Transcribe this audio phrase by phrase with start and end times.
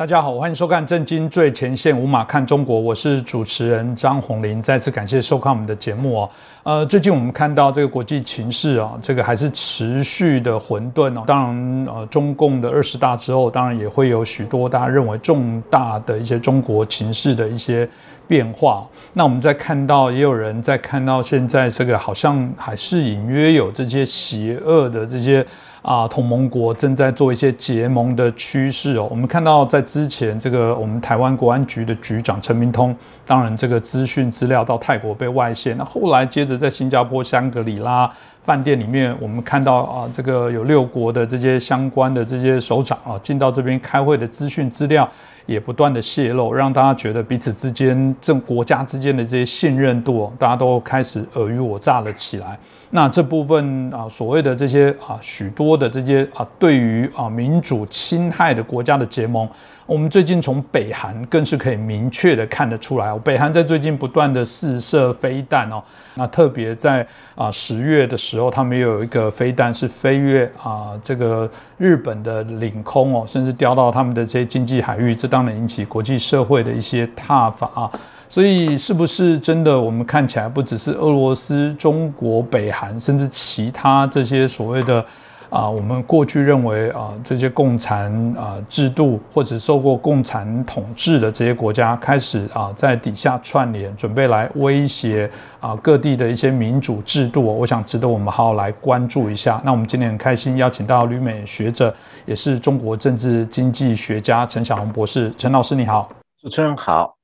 [0.00, 4.62] 大家好，欢迎收看《震惊最前线》，无马看中国，我是主持人张宏林。
[4.62, 6.30] 再次感谢收看我们的节目哦。
[6.62, 11.24] 呃，最近我们看到这个国际情势啊，这个还是持续的混沌哦。
[11.26, 17.86] 当然，呃，中共的二十大之后，当然也会有许多大家认为重大的一些中国情势的一些
[18.26, 18.88] 变化。
[19.12, 25.46] 那我们在看到，也有人在看到现在这个好像还是隐约有这些邪恶的这些。
[25.82, 29.08] 啊，同盟国正在做一些结盟的趋势哦。
[29.10, 32.94] 我们看到，在之前这个我们台湾国安局的局长陈明通，
[33.26, 35.74] 当然这个资讯资料到泰国被外泄。
[35.74, 38.10] 那后来接着在新加坡香格里拉
[38.44, 45.08] 饭店里面，我们看到啊，这个有六国的这些相关的这些首长啊，进到这边开会的资讯资料
[45.46, 52.58] 也不断的泄露，让大家觉得彼此之间这国家之间的这些信任度，大家都开始尔虞我诈了起来。
[52.92, 59.48] 那这部分啊，所谓的这些啊，许多的这些啊，对于啊民主侵害的国家的结盟，
[59.86, 63.16] 我们最近从北韩更是可以明确的看得出来。
[63.20, 65.80] 北韩在最近不断的试射飞弹哦，
[66.16, 77.88] 那特别在啊十月的时候，他们有一个飞弹是飞越啊这个日本的领空哦，甚至掉到他们的这些经济海域，这当然引起国际社会的一些挞伐。
[78.30, 79.78] 所以，是不是真的？
[79.78, 85.04] 我们看起来不只是俄罗斯、中国、北韩，甚至其他这些所谓的
[85.48, 88.08] 啊，我们过去认为啊，这些共产
[88.38, 97.44] 啊制度或者受过共产统治的这些国家，开始啊在底下串联，准备来威胁啊各地的一些民主制度。
[97.44, 99.60] 我想值得我们好好来关注一下。
[99.64, 101.92] 那我们今天很开心邀请到旅美学者，
[102.26, 105.34] 也是中国政治经济学家陈小红博士。
[105.36, 106.08] 陈老师你好，
[106.40, 107.19] 主持人好。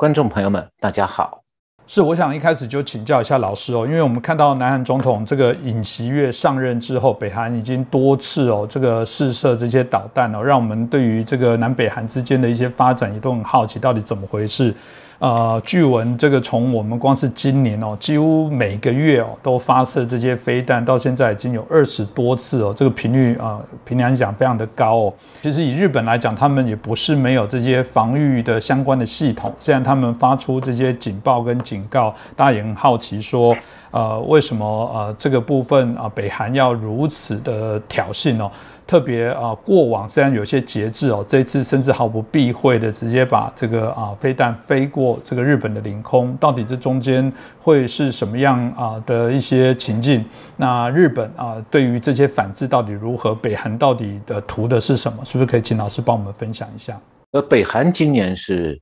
[0.00, 1.42] 观众朋友们，大家好。
[1.86, 14.74] 是，我想一开始就请教一下老师哦，因为我们看到南韩总统这个尹锡悦上任之后，北韩已经多次哦这个试射这些导弹哦，让我们对于这个南北韩之间的一些发展也都很好奇，到底怎么回事。
[15.20, 25.14] 呃，据闻这个从我们光是今年哦，几乎每个月哦都发射这些飞弹，到现在已经有二十多次哦，这个频率啊，平常讲非常的高哦。
[25.42, 33.54] 其实以日本来讲，他们也不是没有这些防御的相关的系统，虽然他们发出这些警报跟警告，大家也很好奇说，
[33.90, 38.50] 呃，为什么呃这个部分啊，北韩要如此的挑衅哦？
[38.90, 50.24] 特别啊，过往虽然有些节制哦，这次甚至毫不避讳的直接把这个啊飞弹飞过这个日本的领空，到底这中间会是什么样啊的一些情境？
[50.56, 53.32] 那日本啊对于这些反制到底如何？
[53.32, 55.24] 北韩到底的图的是什么？
[55.24, 57.00] 是不是可以请老师帮我们分享一下？
[57.30, 58.76] 呃，北韩今年是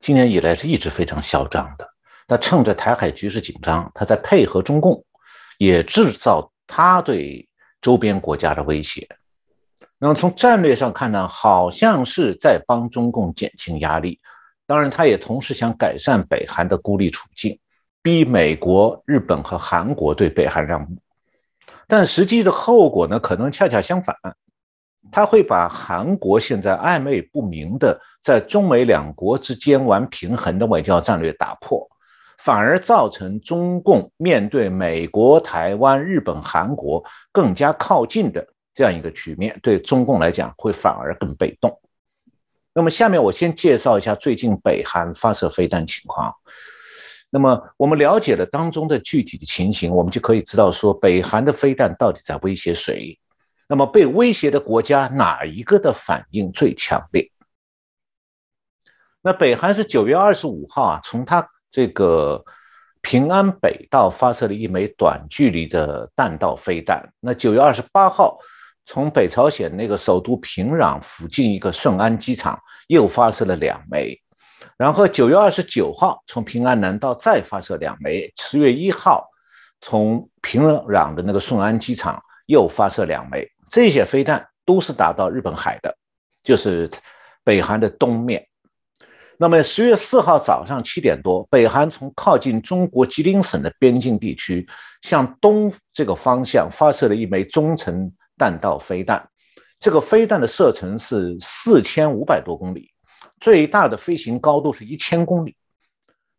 [0.00, 1.86] 今年以来是一直非常嚣张的，
[2.26, 5.04] 那趁着台海局势紧张，他在配合中共，
[5.58, 7.46] 也制造他对
[7.82, 9.06] 周边国家的威胁。
[10.04, 14.20] 那么从战略上看呢，好像是在帮中共减轻压力，
[14.66, 17.58] 当然他也同时想改善北韩的孤立处境，
[18.02, 20.94] 逼美国、日本和韩国对北韩让步。
[21.88, 24.14] 但实际的后果呢，可能恰恰相反，
[25.10, 31.88] 他会把韩国现在暧昧不明的在中美两国之间玩平衡的外交战略打破，
[32.36, 38.46] 反而造成中共面对美国、台湾、日本、韩国更加靠近的。
[38.74, 41.80] 这样一个局面对中共来讲会反而更被动。
[42.72, 46.34] 那么下面我先介绍一下最近北韩发射飞弹情况。
[47.30, 53.18] 那么我们了解了当中的具体的情形，我们就可以知道说北韩的飞弹到底在威胁谁？
[53.68, 57.30] 那么被威胁的国家哪一个的反应最强烈？
[59.22, 62.44] 那北韩是九月二十五号啊，从他这个。
[63.06, 67.06] 平安北道发射了一枚短距离的弹道飞弹。
[67.20, 68.38] 那九月二十八号，
[68.86, 72.58] 从北朝鲜那个首都平壤附近一个顺安机场
[72.88, 74.18] 又发射了两枚。
[74.76, 78.32] 然后九月二十九号，从平安南道再发射两枚。
[78.36, 79.28] 十月一号，
[79.80, 83.48] 从平壤的那个顺安机场又发射两枚。
[83.70, 85.96] 这些飞弹都是打到日本海的，
[86.42, 86.90] 就是
[87.42, 88.46] 北韩的东面。
[89.36, 94.66] 那么十月四号早上七点多，北韩从靠近中国吉林省的边境地区
[95.02, 99.28] 向东这个方向发射了一枚中程弹道飞弹。
[99.80, 102.90] 这个飞弹的射程是四千五百多公里，
[103.40, 105.56] 最大的飞行高度是一千公里。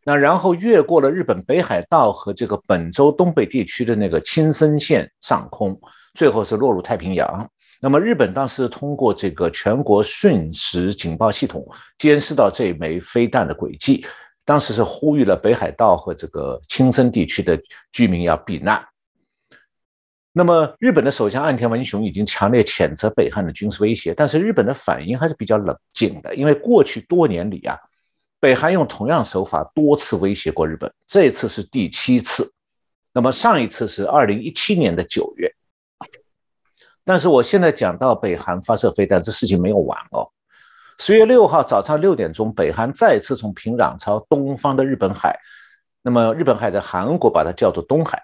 [0.04, 5.80] 那然后越过了日本北海道和这个本州东北地区的那个青森县上空，
[6.14, 7.50] 最后是落入太平洋。
[7.82, 11.68] 那么日本当时通过这个全国瞬时警报系统
[11.98, 14.06] 监视到这枚飞弹的轨迹，
[14.44, 17.60] 当时是呼吁了北海道和这个青森地区的
[17.92, 18.84] 居民要避难。
[20.38, 27.80] 那么，日本的首相岸田文雄已经强烈谴责北韩的军事威胁，但是日本的反应还是比较冷静的，因为过去多年里啊，
[28.42, 32.52] 北韩用同样手法多次威胁过日本，这次是第七次。
[33.14, 35.50] 那么上一次是二零一七年的九月。
[37.06, 40.28] 但是我现在讲到北韩发射飞弹，这事情没有完哦。
[41.00, 45.40] 十月六号早上六点钟，北韩再次从平壤朝东方的日本海，
[46.02, 48.22] 那么日本海在韩国把它叫做东海。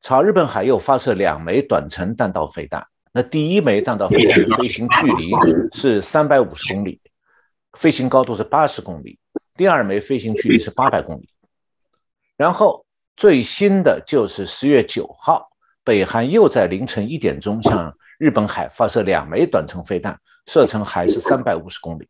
[0.00, 5.30] 朝日本海又发射两枚短程弹道飞弹，那第一枚弹道飞弹的飞行距离
[5.72, 6.98] 是三百五十公里，
[7.74, 9.18] 飞行高度是八十公里；
[9.56, 11.28] 第二枚飞行距离是八百公里。
[12.38, 15.50] 然后最新的就是十月九号，
[15.84, 22.08] 北韩又在凌晨一点钟向日本海发射两枚短程飞弹，射程还是三百五十公里。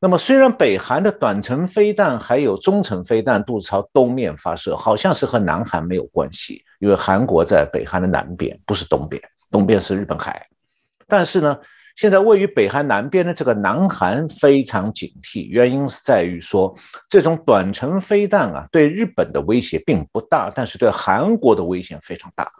[0.00, 10.46] 那么，虽然北韩的短程飞弹还有中程飞弹都朝东面发射，好像是和南韩没有关系，因为韩国在北韩的南边，不是东边，东边是日本海。
[11.08, 11.58] 但是呢，
[11.96, 16.76] 现在位于北韩南边的这个南韩非常警惕，原因是在于说，
[17.08, 22.52] 这种短程飞弹啊，对日本的威胁并不大，但是对韩国的危险非常大。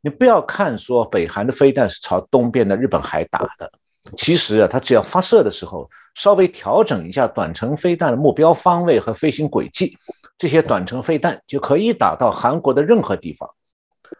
[0.00, 3.70] 你不要看说北韩的飞弹是朝东边的日本海打的，
[4.16, 5.90] 其实啊，它只要发射的时候。
[6.14, 9.98] 稍微调整一下短程飞弹的目标方位和飞行轨迹，
[10.38, 13.48] 这些短程飞弹就可以打到韩国的任何地方。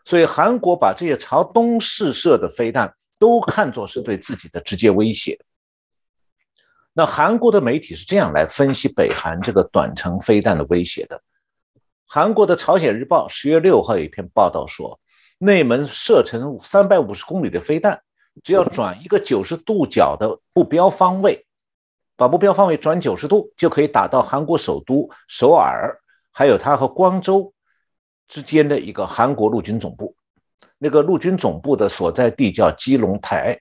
[0.05, 5.38] 所以韩国把这些朝东试射的飞弹都看作是对自己的直接威胁。
[6.93, 11.20] 那韩国的媒体是这样来分析北韩这个短程飞弹的威胁的：
[12.06, 15.00] 韩国的《朝鲜日报》十月六号有一篇报道说，
[15.38, 18.00] 内门射程三百五十公里的飞弹，
[18.43, 21.44] 只要转一个九十度角的目标方位。
[22.17, 26.00] 把目标方位转九十度，就可以打到韩国首都首尔，
[26.34, 27.54] 还有它和光州
[28.28, 30.14] 之间的一个韩国陆军总部。
[30.76, 33.58] 那个陆军总部的所在地叫基隆台。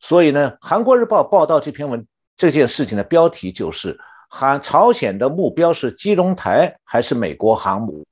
[0.00, 2.06] 所以呢，《韩国日报》报道这篇文
[2.36, 3.98] 这件事情的标题就是
[4.30, 8.06] “韩朝鲜的目标是基隆台还是美国航母？”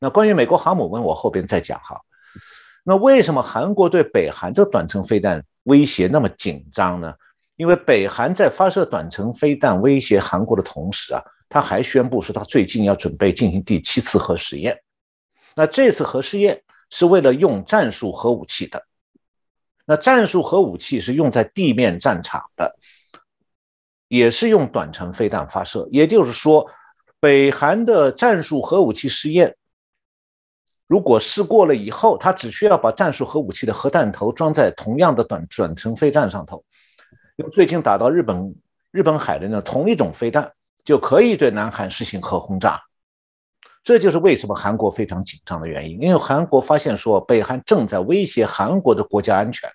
[0.00, 2.00] 那关于美国航母，问我后边再讲哈。
[2.84, 7.12] 那为什么韩国对北韩这短程飞弹威胁那么紧张呢？
[7.56, 11.22] 因为北韩在发射短程飞弹威胁韩国的同时啊，
[11.52, 14.80] 他还宣布说他最近要准备进行第七次核试验。
[15.54, 18.82] 那这次核试验是为了用战术核武器的。
[19.84, 22.74] 那战术核武器是用在地面战场的，
[24.08, 25.86] 也是用短程飞弹发射。
[25.92, 26.66] 也就是说，
[27.20, 29.54] 北韩的战术核武器试验，
[30.86, 36.64] 如果试过了以后，他只需要把战术核武器的核弹头装在同样的短短程飞弹上头。
[37.36, 38.54] 用最近打到日本
[38.90, 40.50] 日本海的那同一种飞弹，
[40.84, 42.80] 就可以对南韩实行核轰炸。
[43.84, 49.68] 这就是为什么韩国非常紧张的原因，因为韩国发现说北韩正在威胁韩国的国家安全，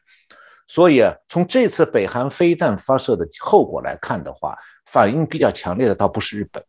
[0.67, 6.63] 所以啊，从这次北韩飞弹发射的后果来看的话，反应比较强烈的倒不是日本，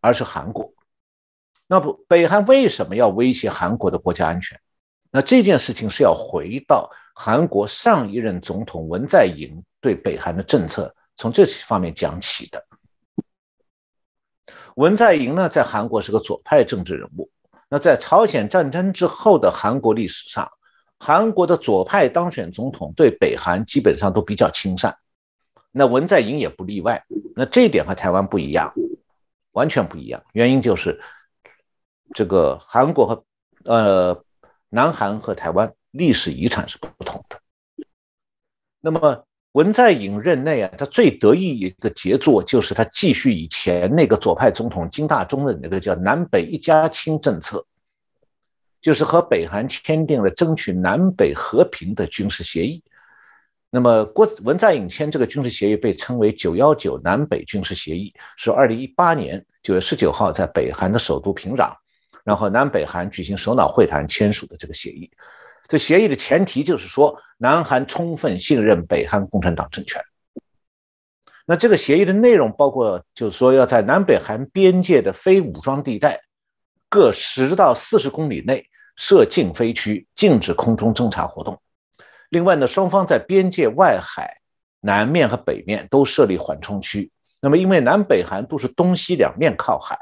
[0.00, 0.72] 而是韩国。
[1.66, 4.60] 那不，北韩为什么要威胁韩国的国家安全？
[5.10, 12.64] 那这件事情是要回到韩国上一任总统文在寅对北韩的政策，从这些方面讲起的。
[14.76, 17.30] 文在寅呢，在韩国是个左派政治人物。
[17.68, 20.50] 那在朝鲜战争之后的韩国历史上，
[20.98, 24.96] 韩国的左派当选总统对北韩基本上都比较亲善，
[25.70, 27.04] 那文在寅也不例外。
[27.34, 28.72] 那这一点和台湾不一样，
[29.52, 30.22] 完全不一样。
[30.32, 31.00] 原因就是
[32.14, 33.24] 这个韩国和
[33.64, 34.24] 呃。
[34.72, 37.40] 南韩和台湾历史遗产是不同的。
[38.80, 47.66] 那么文在寅任内啊，他最得意一个杰作就是他继续以前那个左派总统金大中的那个叫南北一家亲政策，
[48.80, 52.82] 就是和北韩签订了争取南北和平的军事协议。
[53.70, 61.72] 那么郭文在寅签这个军事协议被称为“九幺九南北军事协议”，是二零一八年九月十九号在北韩的首都平壤。
[62.22, 65.10] 然后南北韩举行首脑会谈签署的这个协议，
[65.70, 70.02] 这协议的前提就是说，南韩充分信任北韩共产党政权。
[71.46, 76.22] 那这个协议的内容包括，就是说要在南北韩边界的非武装地带
[76.88, 81.62] 各十到四十公里内设禁飞区，禁止空中侦察活动。
[82.30, 84.38] 另外呢，双方在边界外海
[84.80, 87.12] 南面和北面都设立缓冲区。
[87.40, 89.96] 那么因为南北韩都是东西两面靠海。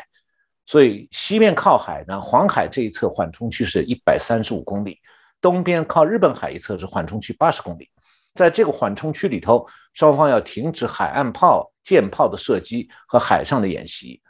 [0.64, 4.98] 所以西面靠海呢，黄海这一侧缓冲区是一百三十五公里，
[5.40, 7.90] 东边靠日本海一侧是缓冲区八十公里。
[8.34, 14.22] 在这个缓冲区里头，双方要停止海岸炮、舰炮的射击和海上的演习。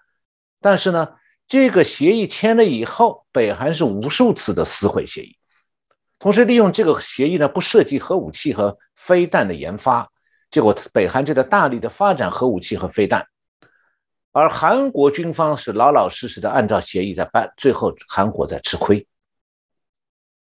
[0.61, 1.09] 但是呢，
[1.47, 5.37] 这个协议签了以后，北韩是无数次的撕毁协议，
[6.19, 10.09] 同时利用这个协议呢，不涉及核武器和飞弹的研发，
[10.51, 13.27] 结果北韩就在大力的发展核武器和飞弹，
[14.33, 19.07] 而韩国军方是老老实实的按照协议在办，最后韩国在吃亏。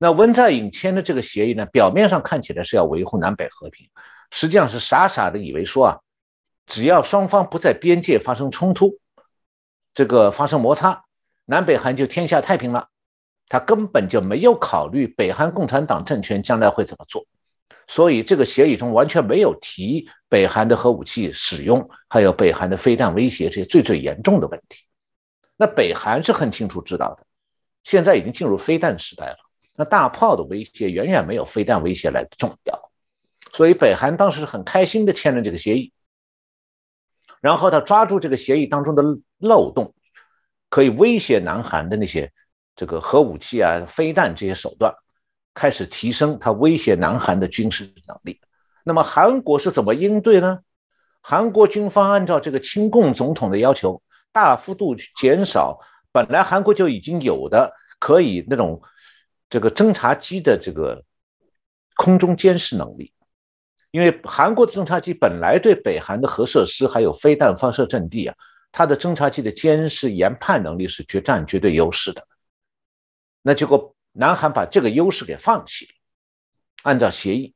[0.04, 3.88] 那文在寅签的这个协议呢，表面上看起来是要维护南北和平，
[4.30, 6.00] 实际上是傻傻的以为说啊，
[6.66, 8.98] 只要双方不在边界发生冲突，
[9.94, 11.06] 这个发生摩擦，
[11.46, 12.88] 南北韩就天下太平了。
[13.48, 17.24] 他根本就没有考虑北韩共产党政权将来会怎么做，
[17.86, 24.84] 所以这个协议中完全没有提北韩的核武器使用，还有北韩的飞弹威胁这些最最严重的问题。
[25.56, 27.24] 那北韩是很清楚知道的，
[27.84, 29.38] 现在已经进入飞弹时代了。
[29.76, 32.90] 那大炮的威胁远远没有飞弹威胁来的重要，
[33.52, 35.92] 所以北韩当时很开心的签了这个协议，
[37.40, 39.02] 然后他抓住这个协议当中的
[39.38, 39.92] 漏洞，
[40.70, 42.32] 可以威胁南韩的那些
[42.76, 44.94] 这个核武器啊、飞弹这些手段，
[45.54, 48.40] 开始提升他威胁南韩的军事能力。
[48.84, 50.60] 那么韩国是怎么应对呢？
[51.20, 54.00] 韩国军方按照这个亲共总统的要求，
[54.30, 55.80] 大幅度减少
[56.12, 58.80] 本来韩国就已经有的可以那种。
[59.50, 61.04] 这个侦察机的这个
[61.96, 63.12] 空中监视能力，
[63.92, 68.34] 因为韩国的侦察机本来对北韩的核设施还有飞弹发射阵地啊，
[68.72, 72.26] 它的侦察机的监视研判能力是决占绝对优势的。
[73.42, 75.92] 那结果南韩把这个优势给放弃了，
[76.82, 77.54] 按照协议，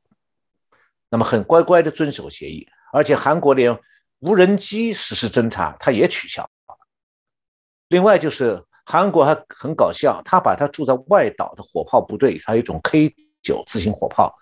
[1.09, 3.77] 那么很乖乖的遵守协议，而且韩国连
[4.19, 6.77] 无人机实施侦察，它也取消了。
[7.89, 8.63] 另外就是。
[8.91, 14.35] 韩国还很搞笑，他把他住在外岛的火炮部队，还有一种 K 九自行火炮。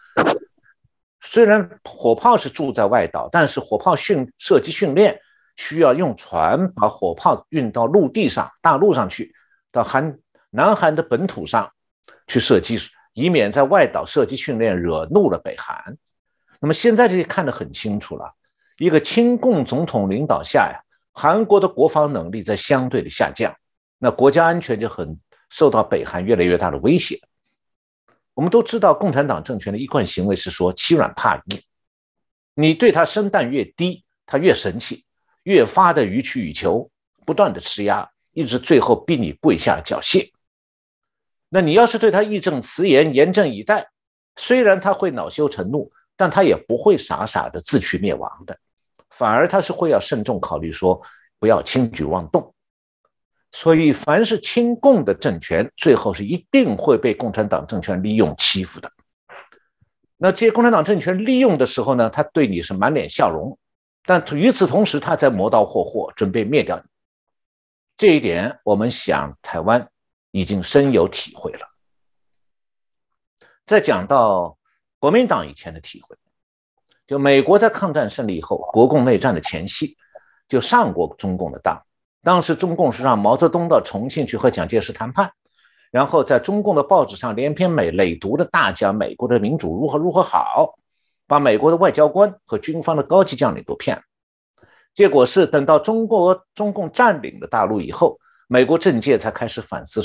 [1.20, 5.20] 虽然火炮是住在外岛，但是火炮训射击训练
[5.58, 9.36] 需要用船把火炮运到陆地上、大陆上去，
[9.70, 10.18] 到韩
[10.50, 11.70] 南韩的本土上
[12.28, 12.80] 去射击，
[13.12, 15.98] 以免在外岛射击训练惹怒了北韩。
[16.62, 18.34] 那么现在这些看得很清楚了，
[18.78, 20.80] 一个亲共总统领导下呀，
[21.12, 23.54] 韩国的国防能力在相对的下降。
[23.98, 27.20] 那国家安全就很受到北韩越来越大的威胁。
[28.34, 31.62] 我们都知道，共产党政权的一贯行为是说欺软怕硬，
[32.54, 35.06] 你对他生弹越低，他越神气，
[35.44, 36.92] 越发的予取予求，
[37.26, 40.32] 不断的施压，一直最后逼你跪下缴械。
[41.50, 43.88] 那你要是对他义正辞严、严阵以待，
[44.36, 48.60] 虽然他会恼羞成怒，但他也不会傻傻的自取灭亡的，
[49.10, 51.02] 反而他是会要慎重考虑，说
[51.40, 52.54] 不要轻举妄动。
[53.60, 58.92] 所以，凡是亲共的政权，最后是一定会被共产党政权利用欺负的。
[60.16, 63.58] 那这些共产党政权利用的时候呢，他对你是满脸笑容，
[64.06, 66.84] 但与此同时，他在磨刀霍霍，准备灭掉你。
[67.98, 69.90] 这一点，我们想台湾
[70.30, 71.68] 已经深有体会了。
[73.66, 74.56] 再讲到
[75.00, 76.16] 国民党以前的体会，
[77.08, 79.98] 就美国在抗战胜利以后，国共内战的前夕，
[80.48, 81.84] 就上过中共的当。
[82.28, 85.32] 当时中共是让毛泽东到重庆去和蒋介石谈判，
[85.92, 90.78] 然后在中共的报纸上连篇美累牍的大讲美国的民主如何如何好，
[91.26, 94.04] 把美国的外交官和军方的高级将领都骗了。
[94.94, 98.20] 结果是等到中国中共占领了大陆以后，
[98.50, 100.02] 美国政界才开始反思，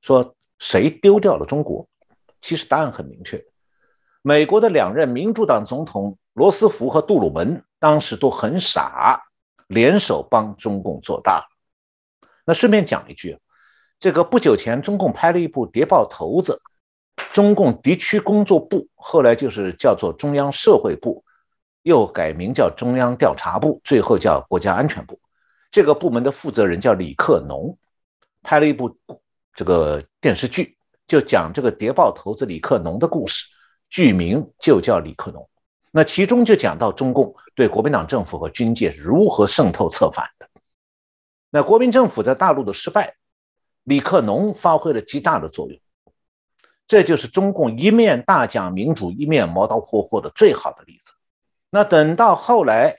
[0.00, 1.86] 说谁丢掉了中国？
[2.40, 3.44] 其实答案很明确，
[4.22, 9.20] 美国的两任民主党总统罗斯福和杜鲁门当时都很傻，
[9.66, 11.46] 联手帮中共做大。
[12.46, 13.36] 那顺便讲一句，
[13.98, 16.62] 这个不久前中共拍了一部谍报头子，
[17.32, 21.24] 中共敌区工作部后来就是叫做中央社会部，
[21.82, 25.18] 又改名叫中央调查部，最后叫国家安全部。
[25.72, 27.76] 这个部门的负责人叫李克农，
[28.42, 28.96] 拍了一部
[29.52, 33.44] 这个电视剧，就讲这个谍报头子李克农的故事，
[33.90, 35.48] 剧名就叫李克农。
[35.90, 40.45] 那其中就讲到中共对国民党政府和军界如何渗透策反的。
[41.50, 43.14] 那国民政府在大陆的失败，
[43.84, 45.78] 李克农发挥了极大的作用，
[46.86, 51.12] 这就是中共一面大讲民主，一面磨刀霍霍的最好的例子。
[51.70, 52.96] 那等到后来，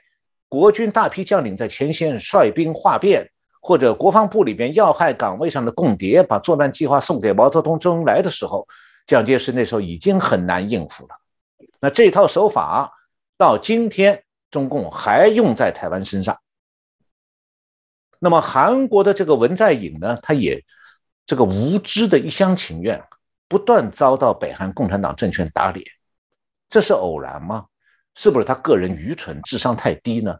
[0.48, 8.66] 国军大批将领在前线率兵哗变，或者国防部里边要害岗位上的共谍把作战计划送给毛泽东、周恩来的时候，
[9.06, 11.16] 蒋介石那时候已经很难应付了。
[11.80, 12.92] 那这套手法
[13.36, 16.38] 到今天，中共还用在台湾身上。
[18.18, 20.64] 那么韩国的这个文在寅呢，他也
[21.26, 23.02] 这个无知的一厢情愿，
[23.48, 25.86] 不断遭到北韩共产党政权打脸，
[26.68, 27.66] 这是偶然吗？
[28.14, 30.36] 是不是他个人愚蠢、智商太低呢？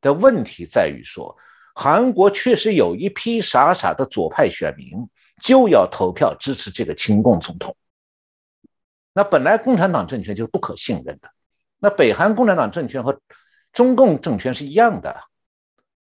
[0.00, 1.36] 的问题在于说，
[1.74, 5.08] 韩国确实有一批傻傻的左派选民
[5.42, 7.76] 就要投票支持这个亲共总统。
[9.12, 11.28] 那本来共产党政权就不可信任的，
[11.80, 13.20] 那北韩共产党政权和
[13.72, 15.24] 中共政权是一样的。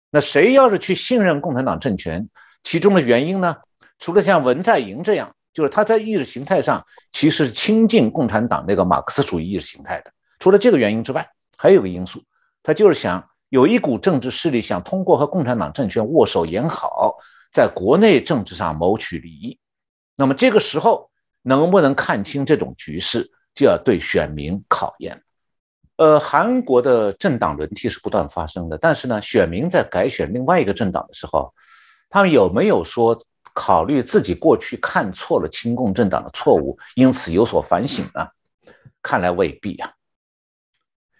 [0.09, 2.29] 那谁要是去信任共产党政权，
[2.63, 3.57] 其中的原因呢？
[3.99, 10.11] 除了像文在寅这样，就是他在意识形态上其实亲近共产党那个马克思主义意识形态的。
[10.39, 12.23] 除了这个原因之外，还有个因素，
[12.61, 17.15] 他就是想有一股政治势力想通过和共产党政权握手言好，
[17.51, 19.57] 在国内政治上谋取利益。
[20.15, 21.09] 那么这个时候
[21.41, 25.23] 能不能看清这种局势，就要对选民考验。
[25.97, 31.53] 呃，韩国的政党轮替是不断发生的，但是呢，选民在改选另外一个政党的时候，
[32.09, 33.19] 他们有没有说
[33.53, 38.27] 考虑自己过去看错了亲共政党的错误，因此有所反省呢？
[39.01, 39.91] 看来未必啊。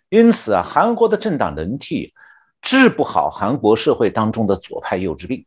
[0.10, 2.14] 因此啊，韩国的政党轮替
[2.62, 5.44] 治不好韩国社会当中的左派幼稚病，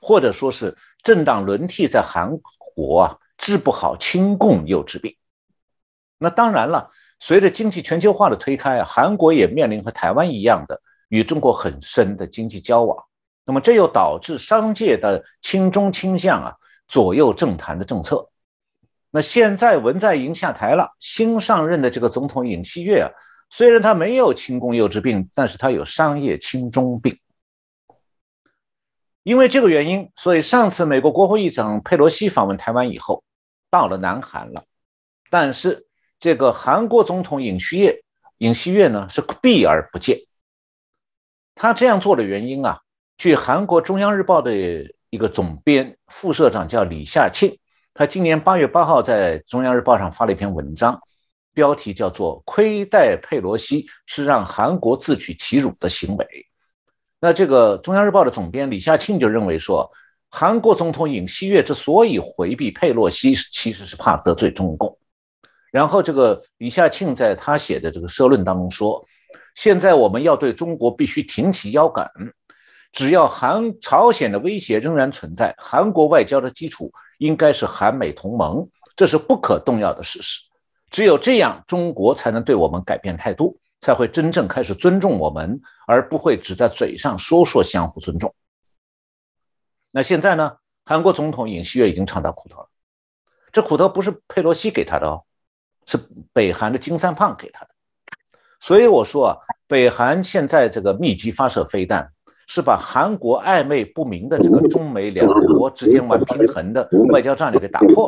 [0.00, 2.38] 或者说是政党轮替在韩
[2.74, 5.16] 国啊治不好亲共幼稚病。
[6.18, 6.90] 那当然了，
[7.20, 13.04] 随着经济全球化的推开啊，韩国也面临和台湾一样的与中国很深的经济交往。
[13.44, 16.54] 那么这又导致商界的亲中倾向啊
[16.86, 18.28] 左右政坛的政策。
[19.10, 23.10] 那现在文在寅下台了，新上任的这个总统尹锡悦啊。
[23.50, 27.18] 虽然他没有亲共幼稚病，但是他有商业亲中病。
[29.22, 33.24] 因为这个原因，所以上次美国国会议长佩洛西访问台湾以后，
[33.70, 34.64] 到了南韩了。
[35.30, 35.87] 但是
[36.20, 38.02] 这个韩国总统尹锡悦，
[38.38, 40.18] 尹锡悦呢是避而不见。
[41.54, 42.80] 他这样做的原因啊，
[43.16, 44.54] 据韩国中央日报的
[45.10, 47.58] 一个总编副社长叫李夏庆，
[47.94, 51.00] 他今年八月八号在中央日报上发了一篇文章。
[51.54, 56.26] 标题叫做“亏待佩洛西是让韩国自取其辱的行为”。
[57.18, 59.90] 那这个中央日报的总编李夏庆就认为说，
[60.30, 64.96] 韩国总统尹锡悦之所以回避佩洛西，其实是怕得罪中共。
[65.70, 69.04] 然后这个李夏庆在他写的这个社论当中说，
[69.54, 72.10] 现在我们要对中国必须挺起腰杆，
[72.92, 80.40] 只要韩朝鲜的威胁仍然存在，韩国外交的基础应该是韩美同盟，这是不可动摇的事实。
[80.90, 88.34] 只有这样，中国才能对我们改变态度，才会真正开始尊重我们，而不会只在嘴上说说相互尊重。
[89.90, 90.56] 那现在呢？
[90.84, 92.68] 韩国总统尹锡悦已经尝到苦头了，
[93.52, 95.24] 这苦头不是佩洛西给他的哦，
[95.88, 95.98] 是
[96.34, 97.70] 北韩的金三胖给他的。
[98.60, 102.10] 所以我说啊，北韩现在这个密集发射飞弹，
[102.46, 108.06] 是把韩国暧昧不明的这个中美两国之间玩平衡的外交战略给打破。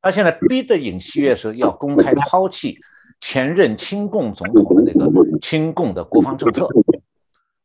[0.00, 2.78] 他现在逼得尹锡悦是要公开抛弃
[3.20, 5.10] 前任亲共总统的那个
[5.42, 6.68] 亲共的国防政策。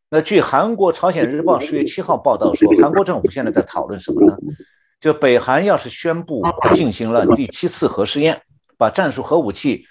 [0.09, 4.35] 那据韩国《朝鲜日报》十月七号报道说，韩国政府现在在讨论什么呢？
[4.99, 6.41] 就北韩要是宣布
[6.73, 8.41] 进行了第七次核试验，
[8.77, 9.85] 把战术核武器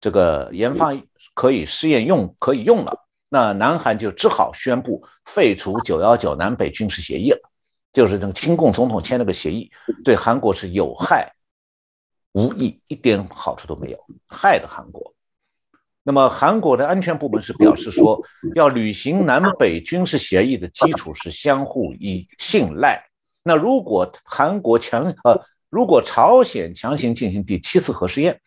[0.00, 0.92] 这个研发
[1.34, 7.40] 可以试验用可以用了，那南韩就只好宣布废除九幺九南北军事协议了。
[7.92, 9.70] 就是那个亲共总统签了个协议，
[10.04, 11.32] 对韩国是有害。
[12.32, 15.14] 无益，一点好处都没有，害了韩国。
[16.04, 18.22] 那么韩国的安全部门是表示说，
[18.54, 23.02] 要履行南北军事协议的基础是相互依信赖。
[23.42, 28.40] 那如果韩国强呃，如果朝鲜强行进行第七次核试验，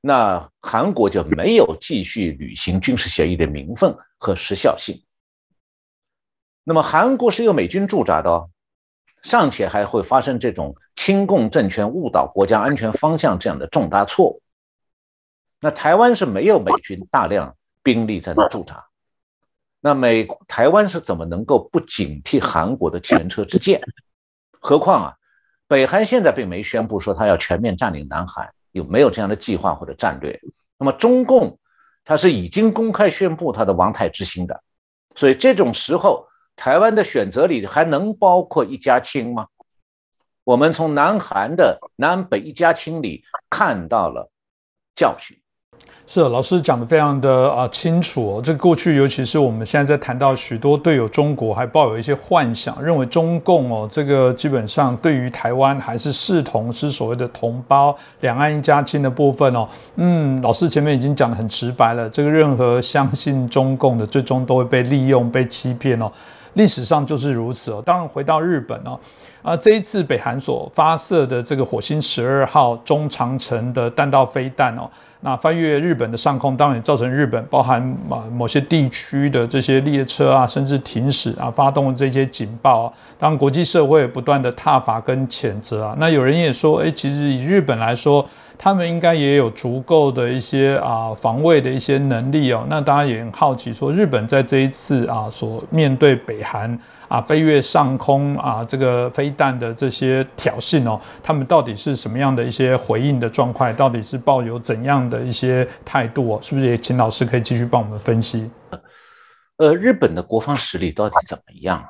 [0.00, 5.02] 那韩国就没有继续履行军事协议的名分和时效性。
[6.64, 8.50] 那么韩国是有美军驻扎的哦。
[9.22, 14.40] 尚且还会发生这种亲共政权误导国家安全方向这样的重大错误。
[15.60, 18.86] 那台湾是没有美军大量兵力在那驻扎，
[19.78, 23.82] 那美台湾是怎么能够不警惕韩国的前车之鉴？
[24.58, 25.16] 何况啊，
[25.70, 30.36] 北韩现在并没宣布说他要全面占领南海，有没有这样的计划或者战略？
[30.76, 31.56] 那么中共
[32.04, 34.60] 他是已经公开宣布他的王太之心的，
[35.14, 36.26] 所以这种时候。
[36.56, 39.46] 台湾的选择里还能包括一家亲吗？
[40.44, 44.30] 我们从南韩的南北一家亲里看到了
[44.94, 45.39] 教训。
[46.12, 48.42] 是老师讲的非常的啊清楚哦。
[48.44, 59.68] 这个过去，尤其是我们现在在谈到许多对有中国还抱有一些幻想，认为中共哦这个基本上对于台湾还是视同是所谓的同胞，两岸一家亲的部分哦。
[59.94, 66.10] 嗯，老师前面已经讲的很直白了，这个任何相信中共的，最终都会被利用、被欺骗哦。
[66.54, 67.80] 历史上就是如此哦。
[67.86, 68.98] 当然，回到日本哦，
[69.42, 82.92] 啊，这一次北韩所发射的这个火星十二号中长程的弹道飞弹哦，那翻越日本的上空，当然也造成日本包含啊某些地区的这些列车啊，甚至停驶啊，发动这些警报啊。
[83.18, 85.96] 当，国际社会不断的挞伐跟谴责啊。
[85.98, 88.26] 那有人也说，哎，其实以日本来说。
[88.62, 92.66] 他们应该也有足够的一些啊防卫的一些能力哦。
[92.68, 103.74] 那大家也很好奇，说日本在这一次啊所面对北韩啊飞越上空啊这个飞弹的这些挑衅哦，他们到底是什么样的一些回应的状况？
[103.74, 106.38] 到底是抱有怎样的一些态度哦？
[106.42, 108.50] 是不是也请老师可以继续帮我们分析？
[109.56, 111.88] 呃，日本的国防实力到底怎么样啊？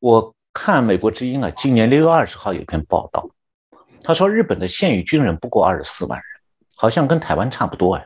[0.00, 3.28] 我看美国之音啊，今年六月二十号有篇报道。
[4.04, 6.26] 他说，日本的现役军人不过二十四万人，
[6.74, 8.04] 好像跟台湾差不多呀。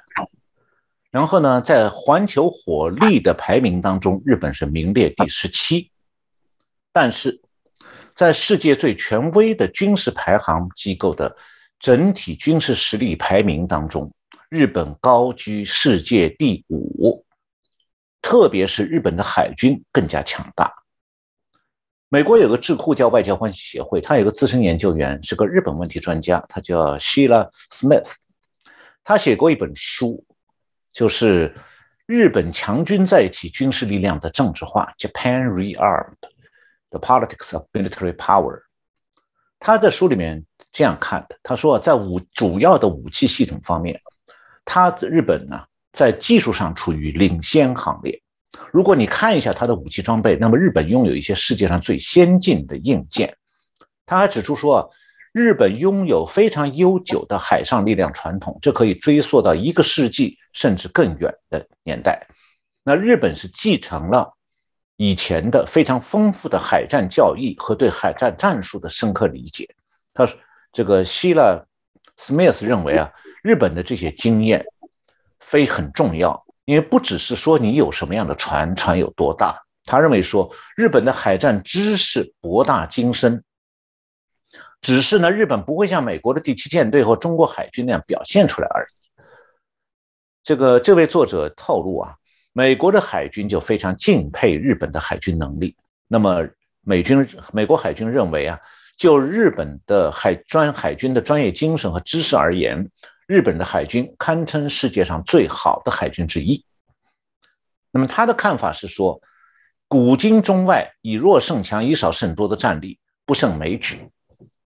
[1.11, 5.91] 然后呢，在环球火力的排名当中，日本是名列第十七。
[6.93, 7.41] 但是，
[8.15, 11.35] 在世界最权威的军事排行机构的
[11.79, 14.13] 整体军事实力排名当中，
[14.51, 17.25] 日本高居世界第五。
[18.21, 20.73] 特别是日本的海军更加强大。
[22.17, 28.11] 美国有个智库叫外交关系协会，他有个资深研究员，是个日本问题专家，他叫 Sheila Smith。
[29.05, 30.25] 他写过一本书，
[30.95, 31.51] 就是
[32.07, 36.17] 《日本强军在一起军事力量的政治化》（Japan Rearmed:
[36.89, 38.63] The Politics of Military Power）。
[39.59, 44.01] 他在书里面这样看的，他说，在武主要的武器系统方面，
[44.65, 48.23] 他日本呢在技术上处于领先行列。
[48.73, 53.37] 如果你看一下它的武器装备，那么日本拥有一些世界上最先进的硬件。
[54.05, 54.91] 他还指出说，
[55.33, 62.27] 日本拥有非常悠久的海上力量传统，这可以追溯到一个世纪甚至更远的年代。
[62.85, 64.37] 那日本是继承了
[64.97, 69.69] 以前的非常丰富的海战教义和对海战战术的深刻理解。
[70.15, 70.39] 他说，
[70.73, 71.65] 这个希腊
[72.17, 74.65] Smith 认为啊，日本的这些经验
[75.41, 76.46] 非很重要。
[76.67, 83.43] 因为不只是说你有什么样的船，船有多大，他认为说日本的海战知识博大精深，
[84.81, 89.23] 只是呢日本不会像美国的第七舰队或中国海军那样表现出来而已。
[90.43, 92.17] 这个这位作者透露啊，
[92.53, 95.77] 美国的海军就非常敬佩日本的海军能力。
[96.09, 96.49] 那么
[96.83, 98.59] 美军美国海军认为啊，
[98.97, 102.91] 就日本的海专海军的专业精神和知识而言。
[103.27, 106.65] 日本的海军堪称世界上最好的海军之一。
[107.91, 109.21] 那么他的看法是说，
[109.89, 114.09] 古今中外以弱胜强、以少胜多的战力不胜枚举。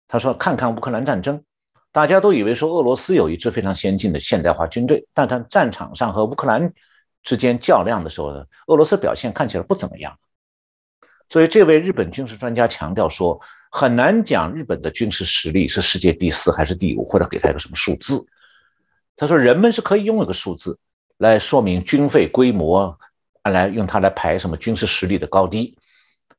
[0.07, 1.41] 他说：“看看乌克兰战争，
[1.91, 6.73] 大家都以为说俄罗斯有一支非常先进的现代化军队，但他战场上和乌克兰
[7.23, 10.17] 之间较量的时候呢，俄罗斯表现看起来不怎么样。
[11.29, 13.39] 所以这位日本军事专家强调说，
[13.71, 18.25] 很难讲日本的军事实力是世界第四还是第五，或者给他一个什么数字。”
[19.19, 20.79] 他说：“人们是可以用一个数字
[21.17, 22.97] 来说明军费规模，
[23.43, 25.77] 来用它来排什么军事实力的高低。”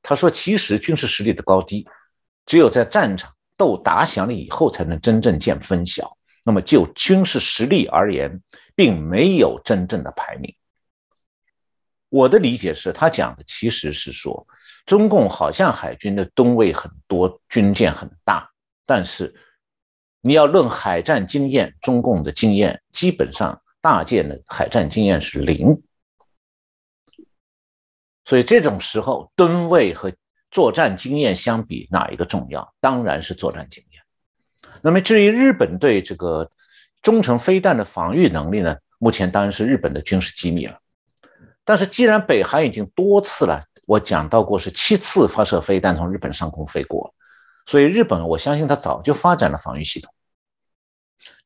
[0.00, 1.86] 他说：“其实军事实力的高低，
[2.46, 6.16] 只有在战场斗打响了以后，才能真正见分晓。
[6.42, 8.40] 那么就军事实力而言，
[8.74, 10.54] 并没有真正的排名。”
[12.08, 14.46] 我的理解是他讲的其实是说，
[14.86, 18.50] 中共好像海军的吨位很多，军舰很大，
[18.86, 19.34] 但是。
[20.20, 25.82] 你要论海战经验，中共的经验基本上大舰的海战经验是零，
[28.24, 30.12] 所以这种时候吨位和
[30.50, 32.74] 作战经验相比，哪一个重要？
[32.80, 34.02] 当然是作战经验。
[34.82, 36.50] 那么至于日本对这个
[37.02, 38.76] 中程飞弹的防御能力呢？
[38.98, 40.78] 目前当然是日本的军事机密了。
[41.64, 47.14] 但是既然北韩已经多次了，我讲到过是七次发射飞弹从日本上空飞过。
[47.66, 50.12] 所以日本，我相信他早就发展了防御系统，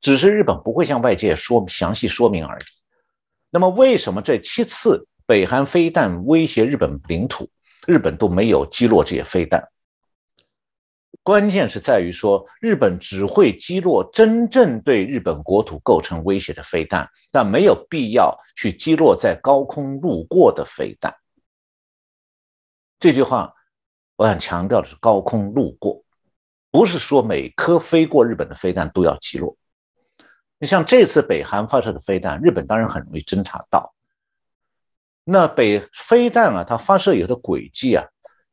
[0.00, 2.64] 只是日本不会向外界说详细说明而已。
[3.50, 7.50] 那么，为什么这七次北韩飞弹威胁日本领土，
[7.86, 9.68] 日本都没有击落这些飞弹？
[11.22, 21.14] 关键是在于说，日本只会击落真正对日本国土构成威胁的飞弹，但没有必要去击落在高空路过的飞弹。
[22.98, 23.52] 这句话。
[24.16, 26.03] 我想强调的是，高空路过，
[26.74, 29.56] 不是说每颗飞过日本的飞弹都要击落。
[30.58, 33.94] 你像这次北韩发射的飞弹，日本当然很容易侦察到。
[35.22, 38.04] 那北飞弹啊，它发射以后的轨迹啊，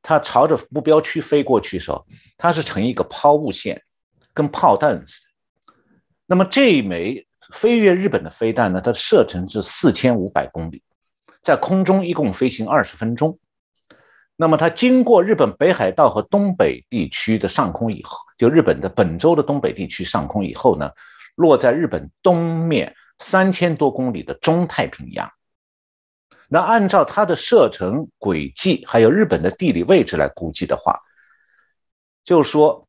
[0.03, 2.05] 它朝着目标区飞过去的时候，
[2.37, 3.81] 它是呈一个抛物线，
[4.35, 5.73] 跟炮弹似的。
[6.27, 10.83] 那么这一枚飞越日本的飞弹呢，它射程是四千五百公里，
[11.41, 13.39] 在空中一共飞行二十分钟。
[14.35, 20.89] 那么它经过日本北海道和东北地区的上空以后，就日本的本州的东北地区上空以后呢，
[21.35, 25.31] 落在日本东面三千多公里的中太平洋。
[26.49, 30.99] 那按照它的射程轨迹，还有日本的地理位置来估计的话，
[32.25, 32.87] 就是说，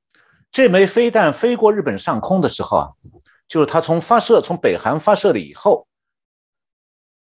[0.50, 2.90] 这枚飞弹飞过日本上空的时候啊，
[3.46, 5.86] 就是它从发射从北韩发射了以后，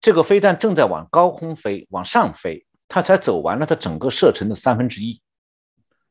[0.00, 5.22] 这个飞弹正在往高空飞，往上飞，它才走完了它整个射程的三分之一。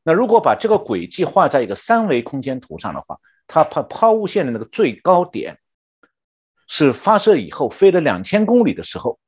[0.02, 5.60] 那如果把这个轨迹画在一个三维空间图上的话，它抛抛物线的那个最高点
[6.66, 9.20] 是发射以后飞了两千公里的时候。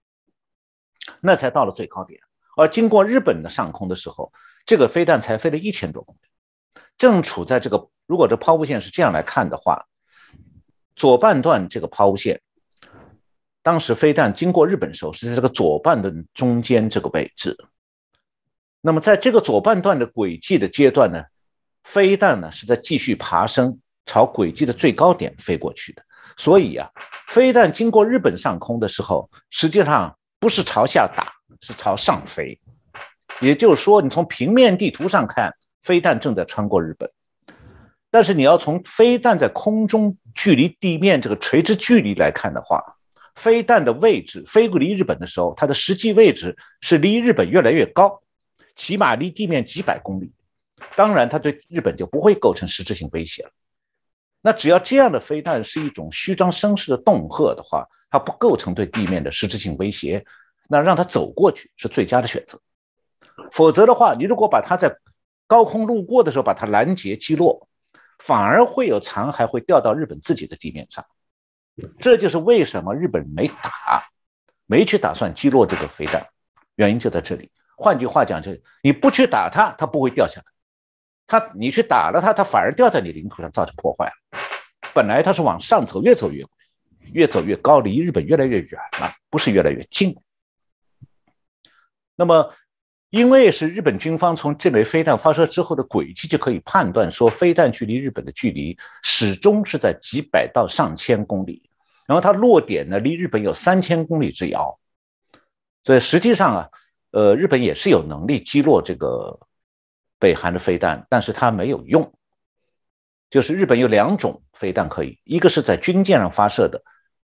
[1.20, 2.20] 那才到了最高点，
[2.56, 4.32] 而经过日本的上空的时候，
[4.64, 9.86] 这个飞弹才飞了一千多公里，正处在这个如果这抛物线是这样来看的话，
[10.96, 12.40] 左半段这个抛物线，
[13.62, 17.56] 当时飞弹经过日本的时候是在这个左半段中间这个位置。
[18.80, 21.22] 那么在这个左半段的轨迹的阶段呢，
[21.84, 26.02] 飞弹呢是在继续爬升，朝轨迹的最高点飞过去的。
[26.36, 26.90] 所以啊，
[27.28, 30.16] 飞弹经过日本上空的时候，实际上。
[30.42, 32.58] 不是朝下打，是朝上飞。
[33.40, 37.08] 也就是说，你从平面地图上看，飞弹正在穿过日本，
[38.10, 42.82] 但是你要从飞弹在空中距离地面这个垂直距离来看的话，
[43.34, 48.22] 飞弹的位置飞过离日本的时候，它的实际位置是离日本越来越高，
[48.76, 50.32] 起码离地面几百公里。
[50.96, 53.50] 当然，它对日本就不会构成实质性威胁了。
[54.40, 60.24] 那只要这样的飞弹是一种虚张声势的恫吓的话，它不构成对地面的实质性威胁，
[60.68, 62.60] 那让它走过去是最佳的选择。
[63.52, 64.94] 否则的话，你如果把它在
[65.46, 67.68] 高空路过的时候把它拦截击落，
[68.18, 71.06] 反而会有残骸会掉到日本自己的地面上。
[71.98, 74.08] 这就是为什么日本没打，
[74.66, 76.26] 没去打算击落这个飞弹，
[76.76, 77.50] 原因就在这里。
[77.76, 80.46] 换句话讲，就你不去打它，它不会掉下来；
[81.26, 84.38] 它你去打了它，它反而掉在你领土上造成破坏了。
[84.94, 86.44] 本来它是往上走，越走越。
[87.12, 90.16] 越走越高，离日本越来越远了，不是越来越近。
[92.14, 92.54] 那么，
[93.12, 101.68] 因为是日本军方从这枚飞弹发射之后的轨迹就可以判断说，飞弹距离日本的距离始终是在几百到上千公里，
[102.06, 104.78] 然后它落点呢离日本有三千公里之遥，
[105.84, 106.68] 所以实际上啊，
[107.10, 109.38] 呃，日本也是有能力击落这个
[110.18, 112.14] 北韩的飞弹，但是它没有用。
[113.28, 116.82] 就是日本有两种飞弹可以，一个是在军舰上发射的。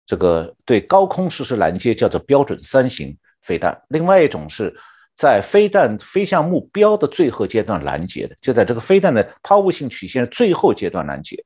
[0.06, 4.76] 这个对高空实施拦截叫做标准三型飞弹，另外一种是
[5.14, 11.36] 在飞弹飞向目标的最后阶段拦截的，就在这个飞弹的抛物性曲线最后阶段拦截，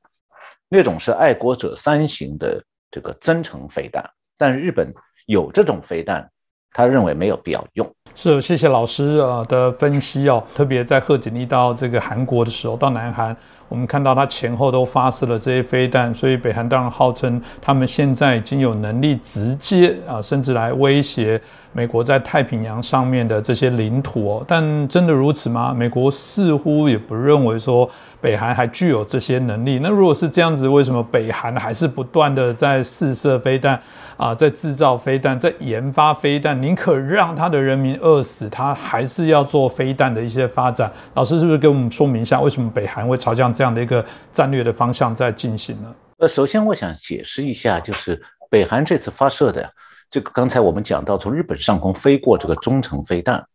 [0.69, 4.03] 那种是爱国者三型的这个增程飞弹。
[4.37, 4.93] 但日本
[5.25, 6.27] 有这种飞弹，
[6.71, 7.95] 他认为没有必要用。
[8.15, 13.35] 是，谢谢老师啊的分析哦，特别在贺锦丽到这个韩国的时候，到南韩。
[13.69, 21.39] 我们看到他前后都发射了这些飞弹，所以北韩当然号称他们现在已经有能力直接啊，甚至来威胁
[21.77, 24.45] 美国在太平洋上面的这些领土哦。
[24.47, 25.71] 但真的如此吗？
[25.71, 27.87] 美国似乎也不认为说
[28.19, 29.77] 北韩还具有这些能力。
[29.83, 33.79] 那如果是这样子，为什么北韩还是不断的在试射飞弹
[34.17, 36.59] 啊，在制造飞弹，在研发飞弹？
[36.59, 40.91] 宁可让他的人民饿死，他还是要做飞弹的一些发展。
[41.13, 43.53] 老师是不是给我们说明一下，为什么北韩会朝向？
[43.53, 45.93] 这样的一个战略的方向在进行呢？
[46.17, 49.69] 呃，首先我想解释一下，就是北韩这次发射的
[50.09, 53.47] 这个，刚才我们讲到从日本上空飞过这个中程飞弹，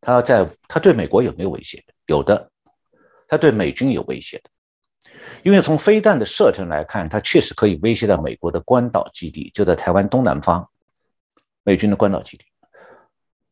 [0.00, 1.84] 它在它对美国有没有威胁？
[2.06, 2.50] 有的，
[3.28, 4.50] 它对美军有威胁的，
[5.42, 10.68] 因为从飞弹的射程来看，它确实可以威胁到美国的关岛基地，就在台湾东南方，
[11.62, 12.44] 美军的关岛基地。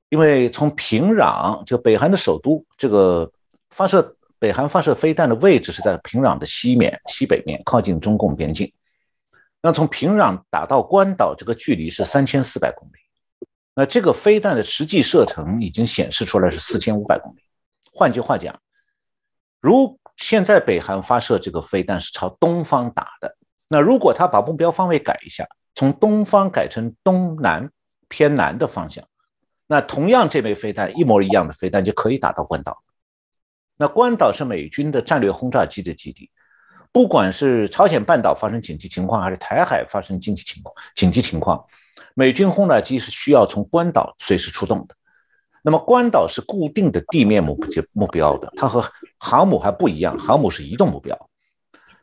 [0.08, 3.30] 因为从平壤，就北韩的首都，这个
[3.70, 4.16] 发射。
[4.40, 8.72] 北韩发射飞弹的位置是在平壤的西面、西北面，靠近中共边境。
[9.62, 12.92] 那从平壤打到关岛，这个距离是三千四百公里。
[13.74, 17.42] 那这个飞弹的实际射程已经显示出来是四千五百公里。
[17.92, 18.60] 换句话讲，
[19.60, 23.36] 如现在北韩发射这个飞弹是朝东方打的，
[23.68, 27.70] 那如果他把目标方位改一下，从东方改成东南
[28.08, 29.04] 偏南的方向，
[29.66, 32.82] 那同样这枚飞弹一模一样的飞弹就可以打到关岛。
[33.76, 36.30] 那关岛是美军的战略轰炸机的基地，
[36.92, 41.64] 不管是朝鲜半岛发生紧急情况，还是台海发生紧急情况，紧急情况，
[42.14, 44.96] 美军轰炸机是需要从关岛随时出动的。
[45.62, 47.58] 那么关岛是固定的地面目
[47.92, 48.84] 目标的，它和
[49.18, 51.28] 航母还不一样，航母是移动目标。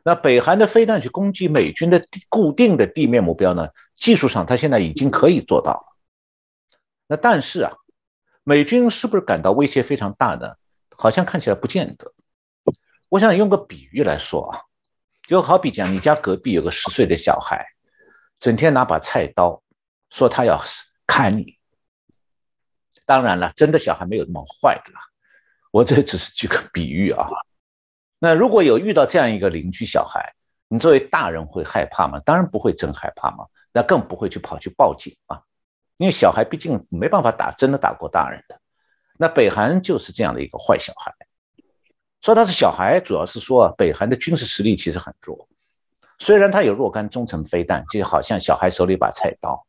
[0.04, 3.68] 那北韩的飞弹去攻击美军的固定的地面目标呢？
[3.94, 5.84] 技术上它现在已经可以做到了。
[7.08, 7.72] 那但是啊，
[8.44, 10.54] 美军是不是感到威胁非常大呢？
[10.96, 12.12] 好像看起来不见得。
[13.08, 14.60] 我想用个比喻来说啊，
[15.28, 17.62] 就好比讲你家隔壁有个十岁的小孩，
[18.40, 19.62] 整天拿把菜刀，
[20.08, 20.58] 说他要
[21.06, 21.58] 砍你。
[23.04, 25.00] 当然了，真的小孩没有那么坏的啦，
[25.70, 27.28] 我这只是举个比喻啊。
[28.18, 30.32] 那如果有遇到这样一个邻居小孩，
[30.66, 32.18] 你作为大人会害怕吗？
[32.24, 33.44] 当然不会，真害怕嘛。
[33.70, 35.42] 那更不会去跑去报警啊，
[35.98, 38.58] 因为小孩毕竟没办法打，真的打过大人的。
[39.18, 41.14] 那北韩就是这样的一个坏小孩。
[42.22, 45.48] 说他是小孩，主要是说北韩的军事实力其实很弱。
[46.18, 49.64] 虽然他有若干中程飞弹，就好像小孩手里把菜刀，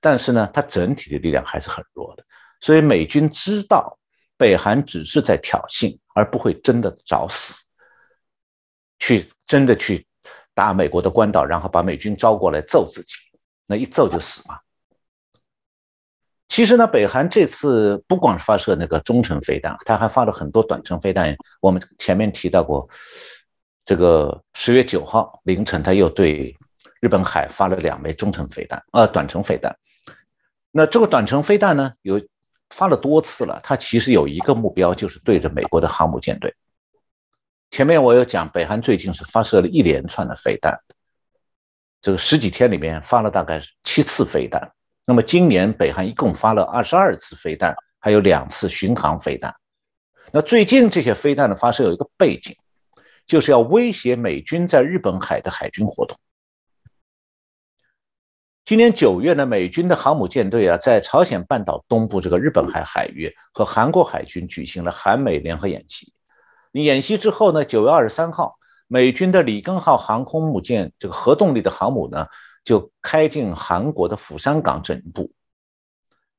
[0.00, 2.24] 但是呢，他整体的力量还是很弱的。
[2.60, 3.98] 所以美军知道
[4.36, 7.64] 北韩只是在挑衅，而不会真的找死，
[8.98, 10.06] 去真的去
[10.52, 13.14] 打美国的关岛，然后把美军招过来揍自己，
[13.66, 14.58] 那一揍就死嘛。
[16.50, 21.34] 其实呢，北韩这次不光是发射那个中程飞弹，他还发了很多短程飞弹。
[21.60, 22.88] 我们前面提到过，
[23.84, 26.56] 这个十月九号凌晨，他又对
[27.00, 29.74] 日本海发了两枚中程飞弹，呃，短程飞弹。
[30.72, 32.20] 那这个短程飞弹呢，有
[32.70, 36.52] 发了多次了，它其实有一个目标，就是对着美国的航母舰队。
[37.70, 40.76] 前面我有讲，北韩最近是发射了一连串的飞弹，
[42.02, 44.72] 这个十几天里面发了大概是七次飞弹。
[45.10, 49.52] 那么今年北韩一共发了二十二次飞弹，还有两次巡航飞弹。
[50.30, 52.54] 那最近这些飞弹的发射有一个背景，
[53.26, 56.16] 就是要威胁美军在日本海的海军活动。
[58.64, 66.12] 今年九月呢，美军的航母舰队啊，在朝鲜半岛东部这个日本海海域和韩国海军举行了韩美联合演习。
[66.70, 72.28] 演习之后呢，九月二十三号，美军的里根号航空母舰这个核动力的航母呢。
[72.70, 75.32] 就开进韩国的釜山港整部，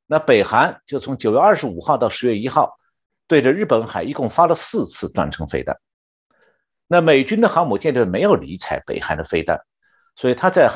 [0.07, 2.79] 那北韩就从九月二十五号到十月一号，
[3.27, 5.77] 对着日本海一共发了四次短程飞弹。
[6.87, 9.59] 那美军的航母舰队没有理睬北韩的飞弹，
[10.15, 10.71] 所以他在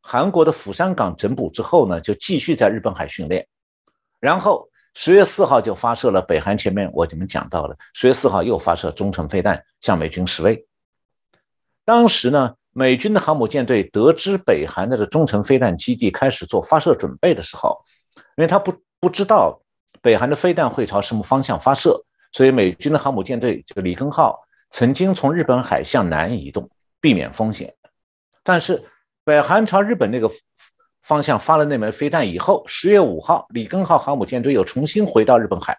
[0.00, 3.46] 韩国的釜山港整补之后呢，就继续在日本海训练。
[4.20, 10.66] 然后十月四号就发射了北韩前面我你们讲到了，十月四号又发射中程飞弹向美军示威。
[11.84, 12.54] 当时呢。
[12.76, 17.80] 美军的航母舰队得知北韩的这中程飞弹基地开始做发射准备的时候，
[18.36, 19.62] 因为他不不知道
[20.02, 26.68] 北韩的飞弹会朝什么方向发射，所以美军的航母舰队这个里根号曾经从日本海向南移动，
[27.00, 27.72] 避免风险。
[28.42, 28.82] 但是
[29.24, 30.28] 北韩朝日本那个
[31.02, 35.78] 方向发了那枚飞弹以后，十月五号，里根号航母舰队又重新回到日本海，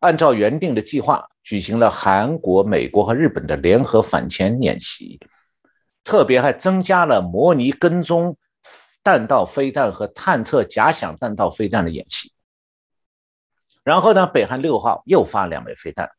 [0.00, 5.18] 按照原定的计划举行了韩国、美国和日本的联合反潜演习。
[6.10, 8.36] 特别还增加了模拟跟踪
[9.00, 12.32] 弹道飞弹和探测假想弹道飞弹的演习。
[13.84, 16.10] 然后呢，北韩六号又发两枚飞弹，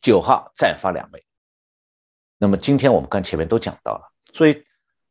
[0.00, 1.22] 九号再发两枚。
[2.36, 4.64] 那么今天我们刚前面都讲到了，所以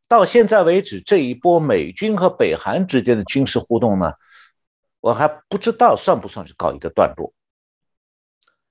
[0.10, 4.12] 到现在为止，这一波美军和北韩之间的军事互动呢，
[5.00, 7.34] 我还不知道算不算是告一个段落。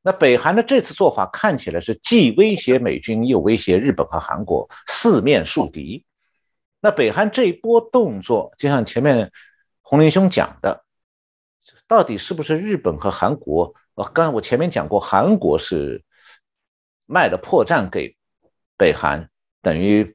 [0.06, 6.04] 那北韩的这次做法看起来是既威胁美军，又威胁日本和韩国，四面树敌。
[6.78, 9.32] 那北韩这一波动作，就像前面
[9.80, 10.84] 洪林兄讲的，
[11.88, 13.74] 到底是不是日本和韩国？
[13.96, 16.04] 呃，刚才我前面讲过，韩国是
[17.06, 18.16] 卖了破绽给
[18.78, 19.28] 北韩，
[19.60, 20.14] 等于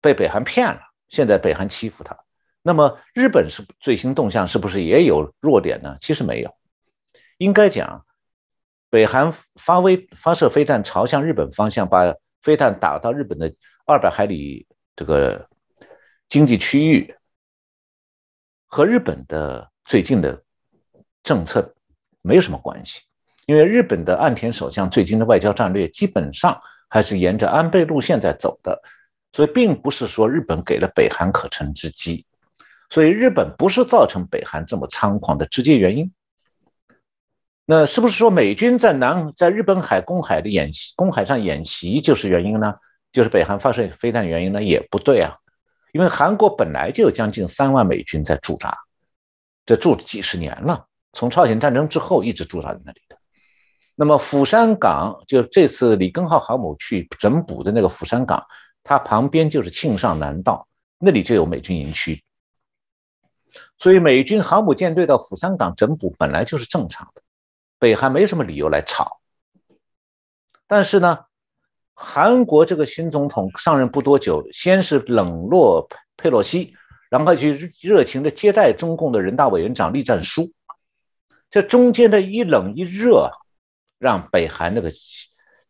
[0.00, 0.80] 被北韩骗了。
[1.08, 2.16] 现在北韩欺负他，
[2.62, 5.96] 那么日本是最新动向，是不是也有弱点呢？
[6.00, 6.54] 其实没有，
[7.38, 8.04] 应该讲。
[8.90, 13.52] 北韩发威发射飞弹朝向日本方向，把飞弹打到日本的
[13.86, 15.48] 二百海里这个
[16.28, 17.14] 经济区域，
[18.66, 20.42] 和日本的最近的
[21.22, 21.74] 政策
[22.22, 23.02] 没有什么关系，
[23.46, 28.80] 因为日本的岸田首相最近的外交战略基本上还是沿着安倍路线在走的，
[29.32, 32.24] 所以并不是说日本给了北韩可乘之机，
[32.88, 36.10] 所以日本不是造成北韩这么猖狂的直接原因。
[37.70, 42.74] 那是不是说美军在南在日本海公海的演习公海上演习就是原因呢？
[43.12, 44.62] 就是北韩发射飞弹原因呢？
[44.62, 45.36] 也不对啊，
[45.92, 48.74] 因为韩国本来就有将近三万美军在驻扎，
[49.66, 53.18] 这驻几十年了，从朝鲜战争之后一直驻扎在那里的。
[53.94, 58.42] 那么釜山港就这次里根号航母去整补的那个釜山港，
[58.82, 60.66] 它旁边就是庆尚南道，
[60.98, 62.24] 那里就有美军营区，
[63.76, 67.20] 所以美军航母舰队到釜山港整补本来就是正常的。
[67.78, 69.20] 北韩没什么理由来吵，
[70.66, 71.18] 但是呢，
[71.94, 76.74] 韩国这个新总统上任不多久，先是冷落佩佩洛西，
[77.08, 80.52] 然后去热情的接待中共的人大委员长栗战书，
[81.50, 83.30] 这中间的一冷一热，
[83.98, 84.92] 让北韩那个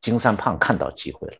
[0.01, 1.37] 金三胖看到机会了。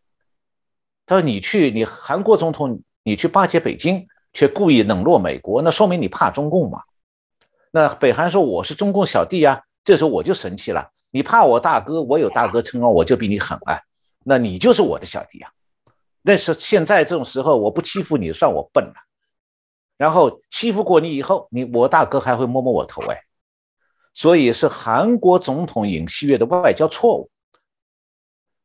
[1.05, 6.83] 他说：“你去，你韩国总统，你去巴结北京，却故意冷落美国，那说明你怕中共嘛？
[7.71, 10.91] 那北韩说我是中共小弟呀，这时候我就生气了。
[11.09, 13.81] 你怕我大哥，我有大哥称号，我就比你狠啊。
[14.23, 15.51] 那你就是我的小弟啊。
[16.21, 18.93] 那是现在这种时候，我不欺负你，算我笨了。
[19.97, 23.19] 然后欺负过你以后，你我大哥还会摸摸我头哎。”
[24.13, 27.31] 所以是韩国总统尹锡悦的外交错误，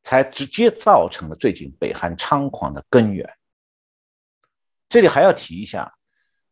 [0.02, 3.26] 才直接造成了最近北韩猖狂的根源。
[4.90, 5.90] 这里还要提一下，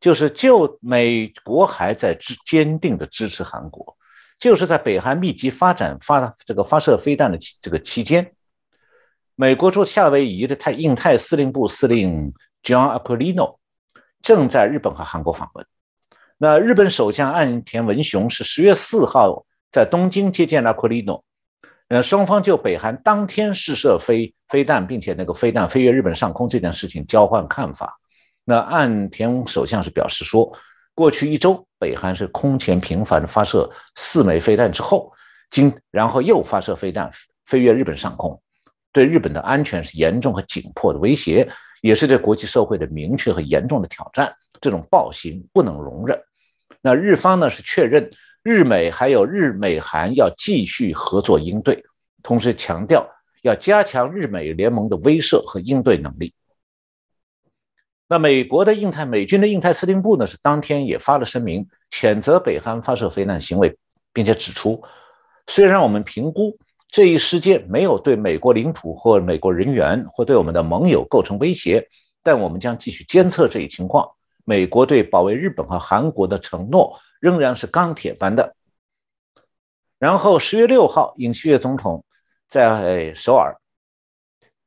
[0.00, 3.94] 就是就美国还在支坚定的支持韩国，
[4.42, 8.32] 就是在北韩密集发展发这个发射飞弹的这个期间，
[9.36, 12.34] 美国驻夏威夷的太印太司令部司令
[12.64, 13.58] John Aquilino
[14.20, 15.64] 正在日本和韩国访问。
[16.38, 21.24] 那日本首相岸田文雄是十月四号在东京接见了库里诺，
[21.86, 28.00] 呃，双方就北韩当天试射飞飞弹，并且那个飞弹飞越日本上空这件事情交换看法。
[28.44, 30.52] 那岸田首相是表示说，
[30.96, 35.12] 过去一周北韩是空前频繁的发射四枚飞弹之后，
[35.50, 37.10] 今然后又发射飞弹
[37.44, 38.40] 飞越日本上空，
[38.92, 44.32] 对日本的安全是严重和紧迫的威胁，也是对国际社会的明确和严重的挑战。
[44.60, 46.16] 这种暴行不能容忍。
[46.80, 48.08] 那日方呢是确认
[48.44, 51.82] 日美还有日美韩要继续合作应对，
[52.22, 53.04] 同时强调
[53.42, 56.32] 要加强日美联盟的威慑和应对能力。
[58.12, 63.74] 那美国的印太美军的印太司令部呢是当天也发了声明，谴责北韩发射飞弹行为，
[64.12, 64.82] 并且指出，
[65.46, 66.54] 虽然我们评估
[66.90, 71.88] 这一事件没有对美国领土或美国人员或对我们的盟友构成威胁，
[72.22, 74.06] 但我们将继续监测这一情况。
[74.44, 78.54] 美国对保卫日本和韩国的承诺仍然是钢铁般的。
[79.98, 82.04] 然后十月六号，尹锡悦总统
[82.46, 83.56] 在首尔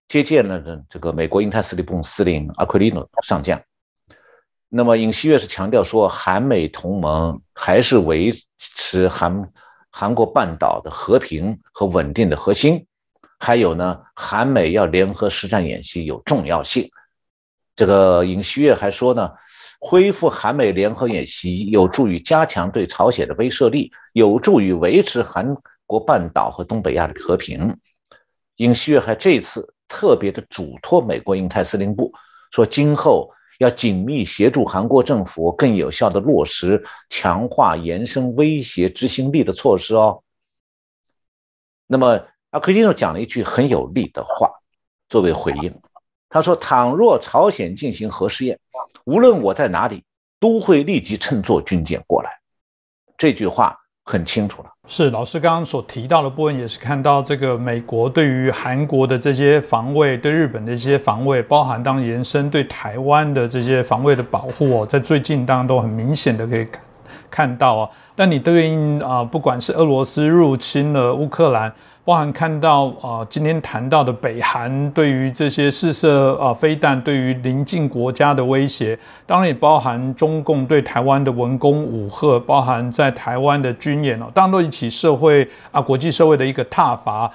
[0.08, 3.62] 接见了这个美国印太司令部司令阿奎利诺上将。
[4.70, 9.52] 那么尹锡悦是强调说，韩美同盟还是维持韩
[9.92, 12.86] 韩国半岛的和平和稳定的核心。
[13.40, 16.90] 还有呢，韩美要联合实战演习有重要性。
[17.76, 19.32] 这个尹锡悦还说呢。
[19.78, 27.78] 恢复韩美联合演习有助于加强对朝鲜的威慑力，有助于维持韩国半岛和东北亚的和平。
[28.56, 32.12] 尹锡悦还这次特别的嘱托美国印太司令部，
[32.52, 40.24] 说今后要紧密协助韩国政府更有效地落实强化延伸威胁执行力的措施哦。
[41.88, 42.20] 那么
[42.50, 44.50] 阿奎蒂诺讲了一句很有力的话
[45.08, 45.82] 作为回应，
[46.30, 48.60] 他说：“倘若朝鲜进行核试验。”
[49.06, 50.04] 无论我在哪里，
[50.40, 52.32] 都会立即乘坐军舰过来。
[53.18, 54.70] 这句话很清楚了。
[54.88, 66.68] 是老师刚刚所提到的部分，也是看到这个美国对于韩国的这些防卫，对日本的一些防卫，包含当延伸对台湾的这些防卫的保护哦，在最近当然都很明显的可以
[67.30, 67.90] 看到啊。
[68.16, 71.72] 但你对应啊，不管是俄罗斯入侵了乌克兰。
[72.06, 78.96] 包含看到啊，今天谈到的北韩对于这些试射啊飞弹对于邻近国家的威胁，
[79.26, 87.32] 当然也包含中共对台湾的文攻武吓，包含在台湾的军演哦，当然都引起社会啊国际社会的一个挞伐。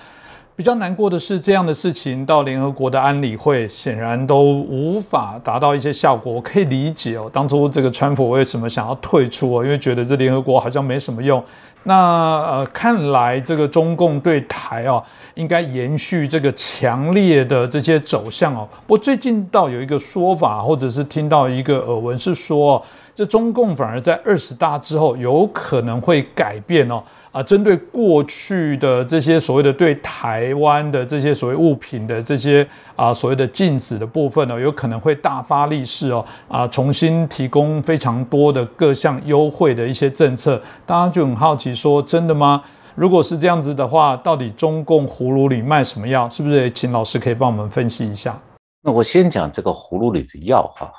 [0.61, 6.30] 比较难过的是，这样的事情到联合国的安理会，显然都无法达到一些效果。
[6.30, 11.42] 我可以理解哦，当初这个川普为什么想要退出哦，因为觉得这联合国好像没什么用。
[11.84, 15.02] 那呃，看来这个中共对台哦，
[15.32, 18.68] 应该延续这个强烈的这些走向哦。
[18.86, 22.84] 不过最近倒有一个说法，或者是听到一个耳闻是说，
[23.14, 27.02] 这中共反而在二十大之后有可能会改变哦。
[27.33, 32.66] 啊，针对过去的这些所谓的对台湾的这些所谓物品的这些
[32.97, 42.62] 啊所谓的禁止的部分呢，有可能会大发利市哦，啊，重新提供非常多的各项优惠的一些政策，大家就很好奇说，真的吗？
[42.97, 46.28] 如果是这样子的话，到底中共葫芦里卖什么药？
[46.28, 46.68] 是不是？
[46.72, 48.37] 请老师可以帮我们分析一下。
[48.83, 50.93] 那我先讲这个葫芦里的药哈，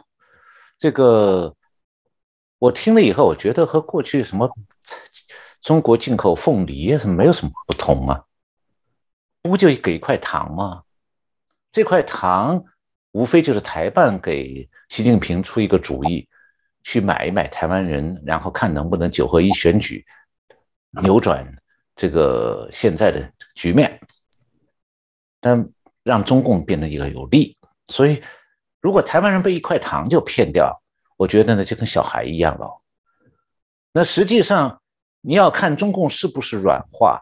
[0.80, 1.54] 这个
[2.58, 4.50] 我听了以后，我觉得和过去什么。
[5.62, 8.24] 中国进口凤梨是没有什么不同啊，
[9.44, 10.82] 不就给一块糖吗？
[11.72, 12.64] 这块糖
[13.12, 16.28] 无非就是台办给习近平出一个主意，
[16.84, 20.04] 去买一买台湾人，然后看能不能九合一选举
[20.90, 21.48] 扭转
[21.96, 24.02] 这个现在的局面，
[25.40, 25.70] 但
[26.04, 27.56] 让中共变得一个有利。
[27.90, 28.22] 所以，
[28.82, 30.82] 如果台湾人被一块糖就骗掉，
[31.18, 32.82] 我觉得呢就跟小孩一样了。
[33.94, 34.81] 那实际上。
[35.22, 37.22] 你要看中共是不是软化，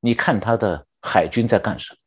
[0.00, 1.98] 你看他的海军在干什么。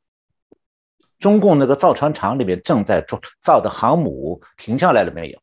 [1.19, 5.39] 中共那个造船厂里面正在造造的航母停下来了没有？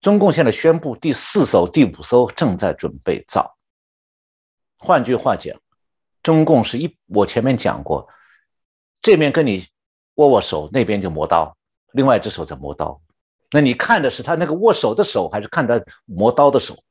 [0.00, 3.54] 中共现在宣布第四艘、第五艘正在准备造。
[4.78, 5.60] 换句话讲，
[6.22, 8.08] 中共是一我前面讲过，
[9.02, 9.66] 这边跟你
[10.14, 11.54] 握握手，那边就磨刀，
[11.92, 12.98] 另外一只手在磨刀。
[13.50, 16.82] 那你看的是他那个握手的手，还是看他磨刀的手？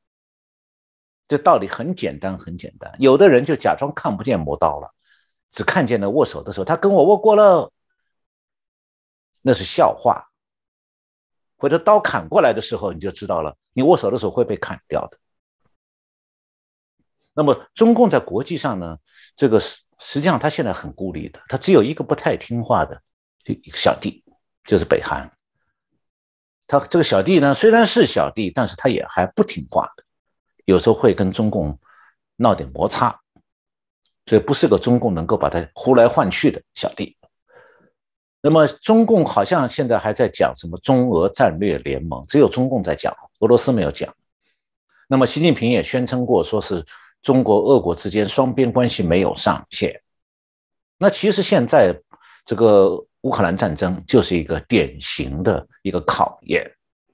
[1.30, 2.92] 这道理很简单，很简单。
[2.98, 4.92] 有的人就假装看不见磨刀了。
[5.52, 7.70] 只看见了握手的时候，他跟我握过了，
[9.40, 10.28] 那是笑话。
[11.56, 15.18] 或者刀砍过来的时候，你就知道了，你握手的时候会被砍掉的。
[17.32, 18.98] 那么，中共在国际上呢，
[19.36, 23.00] 这个实实际上他现在很孤立的，他只有一个不太听话的
[23.44, 24.24] 就一个小弟，
[24.64, 25.30] 就是北韩。
[26.66, 30.04] 他这个小弟呢，虽然是小弟，但是他也还不听话的，
[30.70, 31.78] 有时候会跟中共
[32.36, 33.20] 闹点摩擦。
[34.26, 37.16] 所以不是个中共能够把他呼来唤去的小弟。
[38.40, 44.14] 那么中共好像现在还在讲什么中俄战略联盟，只有中共在讲，俄罗斯没有讲。
[45.08, 46.86] 那么习近平也宣称过，说是
[47.22, 50.00] 中国俄国之间双边关系没有上限。
[50.96, 51.98] 那其实现在
[52.44, 56.70] 这个乌克兰战争就是一个典型的一个考验，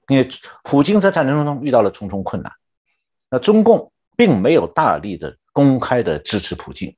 [0.09, 0.29] 因为
[0.63, 2.51] 普京在战争中遇到了重重困难，
[3.29, 6.95] 那中共并没有大力的公开的支持普京。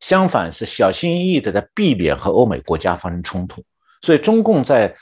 [0.00, 3.62] 相反是小心翼翼的在避免和欧美国家发生冲突，
[4.00, 4.96] 所以中共在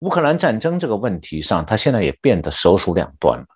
[0.00, 3.46] 乌克兰战争这个问题上，他现在也变得首鼠两端了，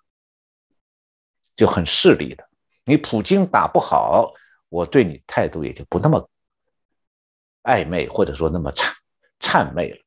[1.57, 2.47] 就很势利的。
[2.85, 4.31] 你普京打不好，
[4.69, 6.29] 我对你态度也就不那么
[7.63, 8.89] 暧昧，或者说那么谄
[9.41, 9.97] 谄媚了。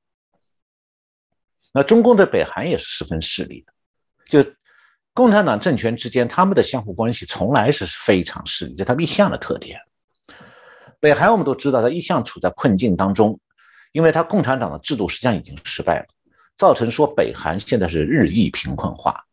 [1.72, 3.72] 那中共对北韩也是十分势利的，
[4.24, 4.50] 就
[5.20, 9.78] 共产党政权之间他们的相互关系从来是非常势利，这他们一向的特点。
[10.98, 13.38] 北韩我们都知道，他一向处在困境当中，
[13.92, 16.06] 因为他共产党的制度实际上已经失败了，
[16.56, 19.26] 造成说北韩现在是日益贫困化。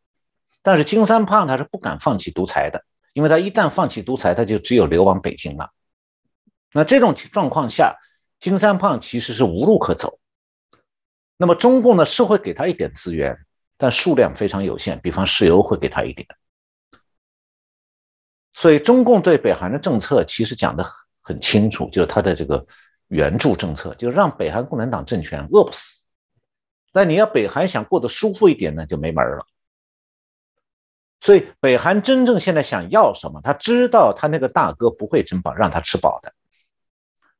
[0.61, 2.83] 但是金三胖他是不敢放弃独裁的，
[3.13, 5.69] 因为他一旦放弃独裁，他就只有流亡北京了。
[6.73, 7.95] 那这种状况下，
[8.41, 10.19] 金三胖其实是无路可走。
[11.37, 13.37] 那么中共呢是会给他一点资源，
[13.77, 16.27] 但数量非常有限，比方石油会给他一点。
[18.53, 21.07] 所以中共对北韩的政策其实讲的很。
[21.27, 22.65] 很清楚，就是他的这个
[23.09, 26.05] 援助政策，就让北韩共产党政权饿不死。
[26.93, 29.45] 但你要北韩想过得舒服一点呢，就没门了。
[31.19, 33.41] 所以北韩真正现在想要什么？
[33.43, 36.33] 他知道他那个大哥不会真饱让他吃饱的。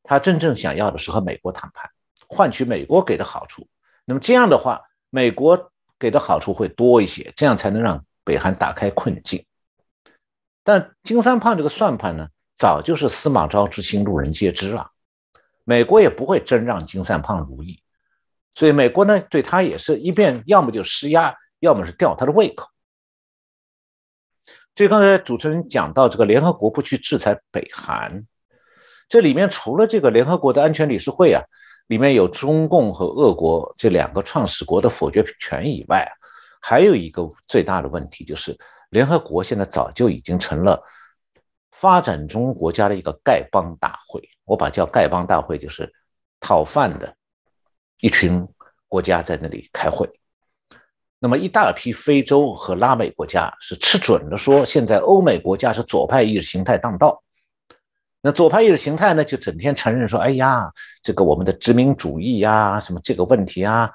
[0.03, 1.89] 他真正想要的是和美国谈判，
[2.27, 3.69] 换取美国给的好处。
[4.03, 9.45] 那么这样的话，美国给的好处会多一些，这样才能让北韩打开困境。
[10.63, 12.27] 但金三胖这个算盘呢？
[12.55, 14.89] 早就是司马昭之心，路人皆知了。
[15.63, 17.83] 美国也不会真让金三胖如意，
[18.55, 22.67] 所以美国呢，对他也是一边要么就施压，要么是吊他的胃口。
[24.75, 28.25] 所以刚才主持人讲到这个联合国不去制裁北韩，
[29.07, 31.43] 这里面除了这个联合国的安全理事会啊，
[31.87, 36.07] 里面有中共和俄国这两个创始国的否决权以外，
[36.61, 38.57] 还有一个最大的问题就是，
[38.89, 40.81] 联合国现在早就已经成了。
[41.71, 45.93] 发展中国家的一个丐帮大会，我把叫丐帮大会，就是
[46.39, 47.15] 讨饭的
[47.99, 48.47] 一群
[48.87, 50.09] 国家在那里开会。
[51.19, 57.21] 那么一大批非洲和拉美国家是吃准了，说现在欧美国家是左派意识形态当道。
[58.21, 63.91] 那左派意识形态呢，就整天承认说，哎呀，这个我们的殖民主义呀，什么这个问题啊，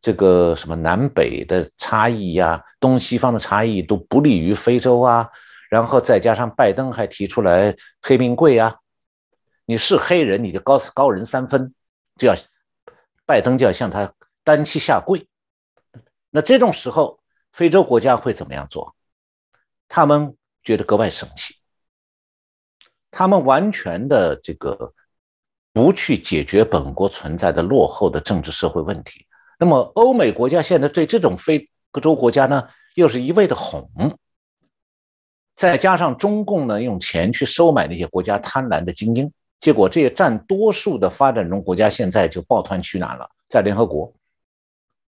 [0.00, 5.28] 这个什么南北的差异呀，东西方的差异都不利于非洲啊。
[5.70, 8.76] 然后再加上拜登还提出来黑命贵啊，
[9.64, 11.72] 你是黑人你就高高人三分，
[12.18, 12.34] 就要
[13.24, 14.12] 拜登就要向他
[14.44, 15.26] 单膝下跪。
[16.28, 17.20] 那这种时候，
[17.52, 18.94] 非洲国家会怎么样做？
[19.88, 21.54] 他们觉得格外生气，
[23.12, 24.92] 他们完全的这个
[25.72, 29.26] 不去解决本国存在的落后的政治社会问题。
[29.58, 31.70] 那么欧美国家现在对这种非
[32.02, 33.88] 洲国家呢，又是一味的哄。
[35.54, 44.12] 再加上中共呢，用钱去收买那些国家贪婪的精英，结果这些占多数的发展中国家现在就抱团取暖了，在联合国，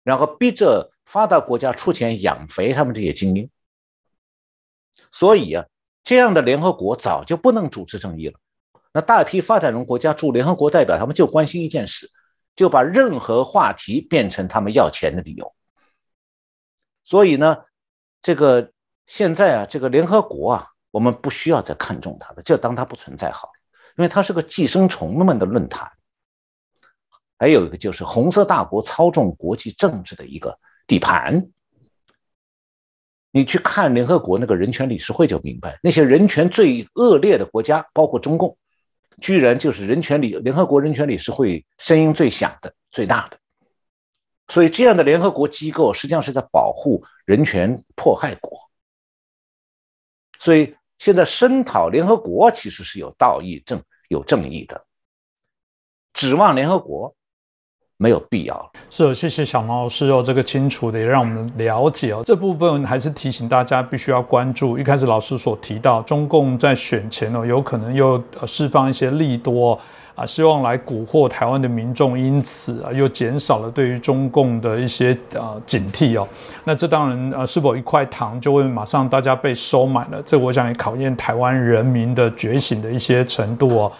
[0.03, 3.49] 然后逼着发达国家出钱养肥他们这些精英。
[5.11, 5.65] 所以啊，
[6.03, 8.39] 这样的联合国早就不能主持正义了。
[8.93, 12.09] 那大批发展中国家驻联合国代表，他们就关心一件事，
[12.55, 15.53] 就把任何话题变成他们要钱的理由。
[17.03, 17.57] 所以呢，
[18.21, 18.71] 这个。
[19.05, 23.53] 现在啊，这个联合国啊，我们不需要再看重它了，就当它不存在好了，
[23.97, 25.91] 因为它是个寄生虫们的论坛。
[27.37, 31.49] 还有一个就是红色大国操纵国际政治的一个地盘。
[33.35, 38.55] 你去看联合国那个人权理事会就明白，那些人权最恶劣的国家，包括中共，
[39.19, 43.39] 居然就是人权理联合国人权理事会声音最响的、最大的。
[44.49, 48.69] 所以，这样的联合国机构实际上是在保护人权迫害国。
[50.37, 54.85] 所以，现在声讨联合国其实是有道义、正有正义的。
[56.13, 57.15] 指望联合国。
[58.03, 58.71] 没有必要。
[58.89, 62.21] 是，谢谢小毛老师哦，这个清楚的也让我们了解哦。
[62.25, 64.77] 这部分还是提醒大家必须要关注。
[64.77, 69.79] 一开始老师所提到，中共在选前哦，有可能又释放一些利多
[70.15, 76.27] 啊，希望来蛊惑台湾的民众，因此啊，又减少了对于中共的一些呃警惕哦。
[76.65, 80.21] 那这当然呃，是否一块糖就会马上大家被收买了？
[80.25, 83.91] 这我想也考验台湾人民的觉醒的一些程度哦。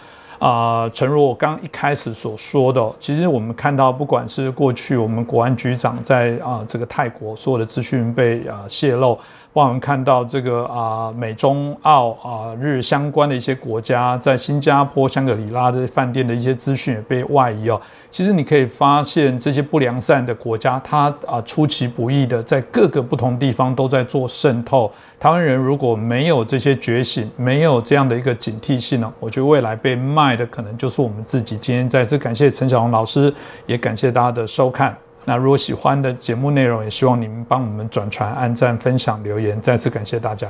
[0.44, 9.18] 啊，诚如我刚一开始所说的，其实我们看到，不管是过去我们国安局长在啊这个泰国所有的资讯被啊泄露。
[9.54, 17.80] 帮我们看到这个啊，美中澳啊日相关的一些国家，在新加坡、香格里拉的饭店的一些资讯也被外移哦。
[18.10, 24.92] 其实你可以发现，这些不良善的国家，它啊出其不意的在各个不同地方都在做渗透。
[25.20, 31.56] 台湾人如果没有这些觉醒，没有这样的一个警惕性呢，我觉得未来被卖的可能就是我们自己。
[31.56, 33.32] 今天再次感谢陈小龙老师，
[33.66, 35.03] 也感谢大家的收看。
[35.24, 39.60] 那如果喜欢的节目内容，也希望你们帮我们转传、按赞、分享、留言。
[39.60, 40.48] 再次感谢大家，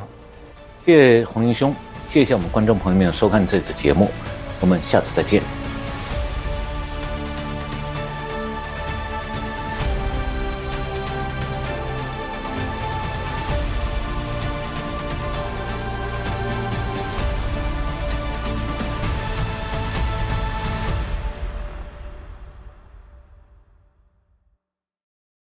[0.85, 1.75] 谢谢洪英兄，
[2.09, 4.11] 谢谢我们观众朋友们收看这次节目，
[4.61, 5.64] 我们下次再见。